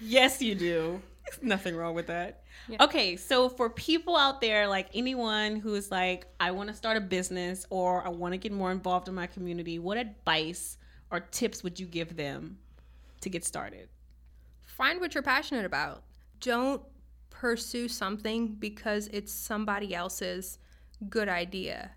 Yes, 0.00 0.42
you 0.42 0.56
do. 0.56 1.00
Nothing 1.42 1.76
wrong 1.76 1.94
with 1.94 2.08
that. 2.08 2.42
Yeah. 2.68 2.82
Okay, 2.82 3.16
so 3.16 3.48
for 3.48 3.70
people 3.70 4.16
out 4.16 4.40
there, 4.40 4.66
like 4.66 4.88
anyone 4.94 5.56
who's 5.56 5.92
like, 5.92 6.26
I 6.40 6.50
want 6.50 6.70
to 6.70 6.74
start 6.74 6.96
a 6.96 7.00
business 7.00 7.66
or 7.70 8.04
I 8.04 8.08
want 8.08 8.32
to 8.34 8.38
get 8.38 8.50
more 8.50 8.72
involved 8.72 9.06
in 9.06 9.14
my 9.14 9.28
community, 9.28 9.78
what 9.78 9.96
advice 9.96 10.76
or 11.10 11.20
tips 11.20 11.62
would 11.62 11.78
you 11.78 11.86
give 11.86 12.16
them 12.16 12.58
to 13.22 13.30
get 13.30 13.44
started? 13.44 13.88
Find 14.64 15.00
what 15.00 15.14
you're 15.14 15.22
passionate 15.22 15.64
about. 15.64 16.04
Don't 16.40 16.82
pursue 17.30 17.88
something 17.88 18.54
because 18.54 19.08
it's 19.12 19.32
somebody 19.32 19.94
else's 19.94 20.58
good 21.08 21.28
idea. 21.28 21.92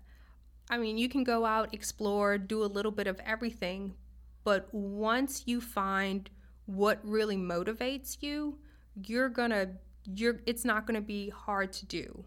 I 0.68 0.78
mean, 0.78 0.98
you 0.98 1.08
can 1.08 1.22
go 1.22 1.44
out, 1.44 1.72
explore, 1.72 2.38
do 2.38 2.64
a 2.64 2.66
little 2.66 2.90
bit 2.90 3.06
of 3.06 3.20
everything, 3.24 3.94
but 4.42 4.72
once 4.72 5.44
you 5.46 5.60
find 5.60 6.28
what 6.66 6.98
really 7.04 7.36
motivates 7.36 8.18
you, 8.20 8.58
you're 9.04 9.28
gonna 9.28 9.68
you're 10.04 10.40
it's 10.46 10.64
not 10.64 10.86
gonna 10.86 11.00
be 11.00 11.28
hard 11.28 11.72
to 11.74 11.86
do. 11.86 12.24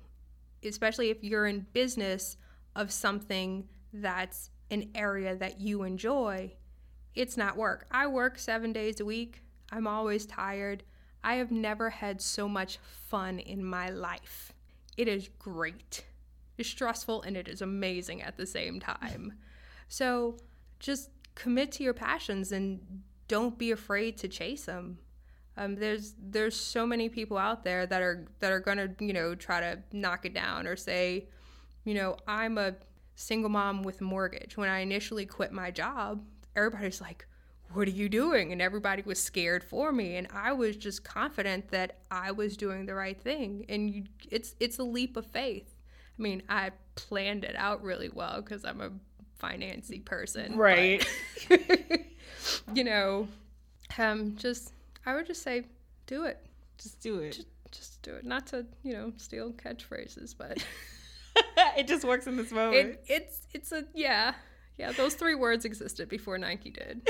Especially 0.64 1.10
if 1.10 1.24
you're 1.24 1.48
in 1.48 1.66
business 1.74 2.38
of 2.76 2.92
something 2.92 3.68
that's 3.94 4.50
an 4.72 4.90
area 4.96 5.36
that 5.36 5.60
you 5.60 5.84
enjoy, 5.84 6.54
it's 7.16 7.38
not 7.38 7.58
work. 7.58 7.86
I 7.92 8.08
work 8.08 8.38
seven 8.38 8.74
days 8.74 9.00
a 9.00 9.06
week. 9.06 9.42
I'm 9.72 9.88
always 9.88 10.26
tired. 10.26 10.84
I 11.24 11.36
have 11.36 11.52
never 11.52 11.90
had 11.90 12.22
so 12.22 12.48
much 12.48 12.78
fun 13.08 13.40
in 13.40 13.64
my 13.64 13.90
life. 13.90 14.54
It 14.98 15.08
is 15.08 15.30
great. 15.40 16.06
It's 16.58 16.70
stressful 16.70 17.22
and 17.24 17.36
it 17.38 17.48
is 17.48 17.62
amazing 17.62 18.22
at 18.22 18.38
the 18.38 18.46
same 18.46 18.80
time. 18.80 19.34
So 19.88 20.38
just 20.80 21.10
commit 21.36 21.72
to 21.74 21.84
your 21.84 21.94
passions 21.94 22.52
and 22.52 23.02
don't 23.28 23.58
be 23.58 23.72
afraid 23.72 24.18
to 24.18 24.28
chase 24.28 24.66
them. 24.66 25.00
Um, 25.58 25.76
there's 25.76 26.16
there's 26.18 26.56
so 26.56 26.88
many 26.88 27.10
people 27.10 27.38
out 27.38 27.64
there 27.64 27.86
that 27.86 28.02
are 28.02 28.28
that 28.40 28.52
are 28.52 28.62
gonna 28.62 28.90
you 29.00 29.12
know 29.12 29.36
try 29.36 29.60
to 29.60 29.80
knock 29.92 30.26
it 30.26 30.34
down 30.34 30.68
or 30.68 30.78
say, 30.78 31.28
you 31.84 31.94
know, 31.94 32.16
I'm 32.28 32.58
a 32.58 32.76
single 33.16 33.50
mom 33.50 33.84
with 33.84 34.00
a 34.00 34.06
mortgage. 34.06 34.56
When 34.56 34.70
I 34.70 34.80
initially 34.80 35.26
quit 35.26 35.52
my 35.52 35.70
job, 35.72 36.24
everybody's 36.68 37.02
like, 37.02 37.26
"What 37.74 37.88
are 37.88 37.92
you 37.92 38.10
doing?" 38.10 38.52
And 38.52 38.62
everybody 38.62 39.02
was 39.06 39.22
scared 39.22 39.64
for 39.64 39.92
me, 39.92 40.16
and 40.18 40.28
I 40.34 40.52
was 40.54 40.76
just 40.78 41.04
confident 41.04 41.70
that 41.72 41.98
I 42.12 42.32
was 42.32 42.56
doing 42.58 42.86
the 42.86 42.94
right 42.96 43.20
thing. 43.20 43.66
And 43.70 43.90
you, 43.90 44.04
it's 44.30 44.56
it's 44.60 44.78
a 44.80 44.84
leap 44.84 45.18
of 45.18 45.26
faith. 45.26 45.76
I 46.18 46.22
mean, 46.22 46.44
I 46.50 46.72
planned 46.96 47.44
it 47.46 47.56
out 47.56 47.82
really 47.82 48.10
well 48.10 48.42
because 48.42 48.66
I'm 48.66 48.82
a 48.82 48.92
financy 49.42 50.04
person, 50.04 50.52
but- 50.52 50.58
Right. 50.60 51.08
you 52.74 52.84
know, 52.84 53.28
um, 53.98 54.36
just 54.36 54.74
I 55.06 55.16
would 55.16 55.26
just 55.28 55.42
say, 55.44 55.64
do 56.08 56.26
it. 56.26 56.46
Just 56.78 57.00
do 57.00 57.20
it. 57.20 57.32
Just, 57.34 57.48
just 57.72 58.02
do 58.02 58.14
it. 58.16 58.26
Not 58.26 58.48
to 58.48 58.66
you 58.84 58.94
know 58.94 59.14
steal 59.18 59.52
catchphrases, 59.54 60.36
but 60.38 60.58
it 61.78 61.88
just 61.88 62.04
works 62.04 62.28
in 62.28 62.36
this 62.38 62.52
moment. 62.52 62.76
it, 62.76 63.04
it's 63.08 63.42
it's 63.54 63.72
a 63.72 63.86
yeah 63.94 64.34
yeah. 64.80 64.94
Those 64.94 65.14
three 65.14 65.36
words 65.36 65.66
existed 65.66 66.08
before 66.08 66.38
Nike 66.38 66.72
did. 66.72 67.06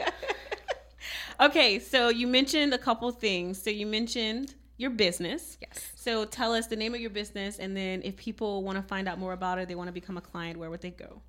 okay, 1.40 1.78
so 1.78 2.08
you 2.08 2.26
mentioned 2.26 2.74
a 2.74 2.78
couple 2.78 3.08
things. 3.12 3.62
So 3.62 3.70
you 3.70 3.86
mentioned 3.86 4.56
your 4.76 4.90
business. 4.90 5.56
Yes. 5.60 5.92
So 5.94 6.24
tell 6.24 6.52
us 6.52 6.66
the 6.66 6.74
name 6.74 6.92
of 6.94 7.00
your 7.00 7.10
business, 7.10 7.58
and 7.58 7.76
then 7.76 8.02
if 8.02 8.16
people 8.16 8.64
want 8.64 8.76
to 8.76 8.82
find 8.82 9.08
out 9.08 9.18
more 9.18 9.32
about 9.32 9.58
it, 9.58 9.68
they 9.68 9.76
want 9.76 9.88
to 9.88 9.92
become 9.92 10.16
a 10.16 10.22
client, 10.22 10.58
where 10.58 10.70
would 10.70 10.80
they 10.80 10.90
go? 10.90 11.22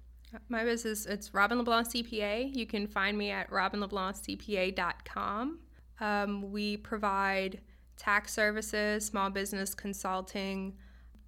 My 0.48 0.64
business, 0.64 1.06
it's 1.06 1.34
Robin 1.34 1.58
LeBlanc 1.58 1.90
CPA. 1.90 2.56
You 2.56 2.66
can 2.66 2.88
find 2.88 3.18
me 3.18 3.32
at 3.32 3.52
robinleblancCPA.com. 3.52 5.60
Um, 6.00 6.52
we 6.52 6.78
provide 6.78 7.60
tax 7.98 8.34
services, 8.34 9.06
small 9.06 9.30
business 9.30 9.76
consulting, 9.76 10.78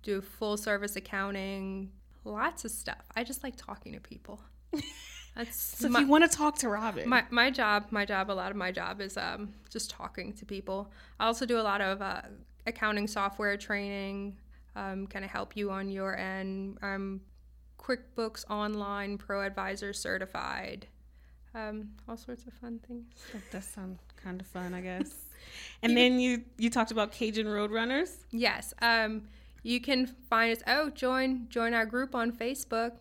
do 0.01 0.21
full 0.21 0.55
service 0.57 0.95
accounting, 0.95 1.91
lots 2.23 2.65
of 2.65 2.71
stuff. 2.71 3.03
I 3.15 3.23
just 3.23 3.43
like 3.43 3.55
talking 3.55 3.93
to 3.93 3.99
people. 3.99 4.41
That's 5.35 5.55
So 5.79 5.89
my, 5.89 5.99
if 5.99 6.05
you 6.05 6.11
want 6.11 6.29
to 6.29 6.37
talk 6.37 6.57
to 6.59 6.69
Robin, 6.69 7.09
my, 7.09 7.23
my 7.31 7.49
job. 7.49 7.87
My 7.89 8.05
job, 8.05 8.29
a 8.29 8.33
lot 8.33 8.51
of 8.51 8.57
my 8.57 8.71
job 8.71 9.01
is 9.01 9.17
um, 9.17 9.53
just 9.69 9.89
talking 9.89 10.33
to 10.33 10.45
people. 10.45 10.91
I 11.19 11.25
also 11.25 11.45
do 11.45 11.59
a 11.59 11.61
lot 11.63 11.81
of 11.81 12.01
uh, 12.01 12.21
accounting 12.67 13.07
software 13.07 13.57
training, 13.57 14.37
um, 14.75 15.07
kind 15.07 15.25
of 15.25 15.31
help 15.31 15.57
you 15.57 15.71
on 15.71 15.89
your 15.89 16.15
end. 16.15 16.77
I'm 16.83 17.21
QuickBooks 17.79 18.45
Online 18.49 19.17
Pro 19.17 19.41
Advisor 19.41 19.91
certified. 19.91 20.87
Um, 21.55 21.89
all 22.07 22.17
sorts 22.17 22.45
of 22.45 22.53
fun 22.53 22.79
things. 22.87 23.05
that 23.31 23.41
does 23.51 23.65
sound 23.65 23.99
kind 24.15 24.39
of 24.39 24.47
fun, 24.47 24.73
I 24.73 24.81
guess. 24.89 25.15
and 25.81 25.95
then 25.97 26.19
you 26.19 26.43
you 26.57 26.69
talked 26.69 26.91
about 26.91 27.11
Cajun 27.11 27.47
Roadrunners. 27.47 28.17
Yes. 28.31 28.73
Um, 28.81 29.23
you 29.63 29.81
can 29.81 30.05
find 30.05 30.55
us. 30.55 30.61
Oh, 30.67 30.89
join 30.89 31.47
join 31.49 31.73
our 31.73 31.85
group 31.85 32.13
on 32.15 32.31
Facebook. 32.31 32.91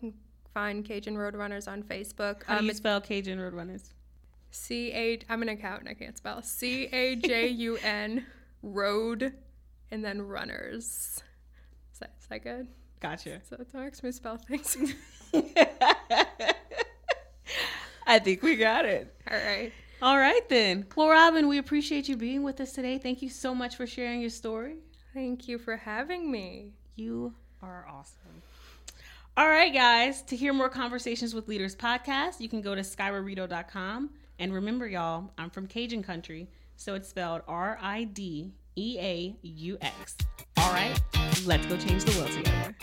Find 0.53 0.85
Cajun 0.85 1.15
Roadrunners 1.15 1.67
on 1.67 1.83
Facebook. 1.83 2.43
How 2.45 2.55
do 2.55 2.59
Um, 2.59 2.65
you 2.67 2.73
spell 2.73 3.01
Cajun 3.01 3.39
Roadrunners? 3.39 3.89
C 4.51 4.91
A. 4.93 5.19
I'm 5.29 5.41
an 5.41 5.49
accountant. 5.49 5.89
I 5.89 5.93
can't 5.93 6.17
spell. 6.17 6.41
C 6.41 6.85
A 6.91 7.15
J 7.15 7.47
U 7.47 7.77
N 7.77 8.25
Road, 8.63 9.33
and 9.91 10.03
then 10.05 10.21
Runners. 10.21 11.21
Is 11.91 11.99
that, 11.99 12.13
is 12.19 12.27
that 12.27 12.43
good? 12.43 12.67
Gotcha. 12.99 13.41
So 13.49 13.57
it 13.59 13.67
works 13.73 14.01
me 14.03 14.11
spell 14.11 14.37
things. 14.37 14.77
I 18.05 18.19
think 18.19 18.41
we 18.43 18.55
got 18.55 18.85
it. 18.85 19.13
All 19.29 19.37
right. 19.37 19.71
All 20.01 20.17
right 20.17 20.47
then. 20.49 20.85
Well, 20.95 21.09
Robin, 21.09 21.47
we 21.47 21.57
appreciate 21.57 22.07
you 22.09 22.17
being 22.17 22.43
with 22.43 22.59
us 22.59 22.73
today. 22.73 22.97
Thank 22.97 23.21
you 23.21 23.29
so 23.29 23.55
much 23.55 23.75
for 23.77 23.87
sharing 23.87 24.19
your 24.21 24.29
story. 24.29 24.75
Thank 25.13 25.47
you 25.47 25.59
for 25.59 25.77
having 25.77 26.31
me. 26.31 26.73
You 26.95 27.33
are 27.61 27.85
awesome. 27.87 28.41
All 29.37 29.47
right, 29.47 29.73
guys. 29.73 30.21
To 30.23 30.35
hear 30.35 30.53
more 30.53 30.69
conversations 30.69 31.33
with 31.33 31.47
leaders 31.47 31.75
podcast, 31.75 32.39
you 32.39 32.49
can 32.49 32.61
go 32.61 32.73
to 32.73 32.81
skyrarideaux.com. 32.81 34.09
And 34.39 34.53
remember, 34.53 34.87
y'all, 34.87 35.31
I'm 35.37 35.49
from 35.49 35.67
Cajun 35.67 36.03
country, 36.03 36.49
so 36.75 36.95
it's 36.95 37.09
spelled 37.09 37.43
R 37.47 37.77
I 37.81 38.05
D 38.05 38.53
E 38.75 38.97
A 38.99 39.35
U 39.43 39.77
X. 39.81 40.17
All 40.57 40.73
right, 40.73 40.99
let's 41.45 41.65
go 41.67 41.77
change 41.77 42.03
the 42.03 42.19
world 42.19 42.31
together. 42.31 42.75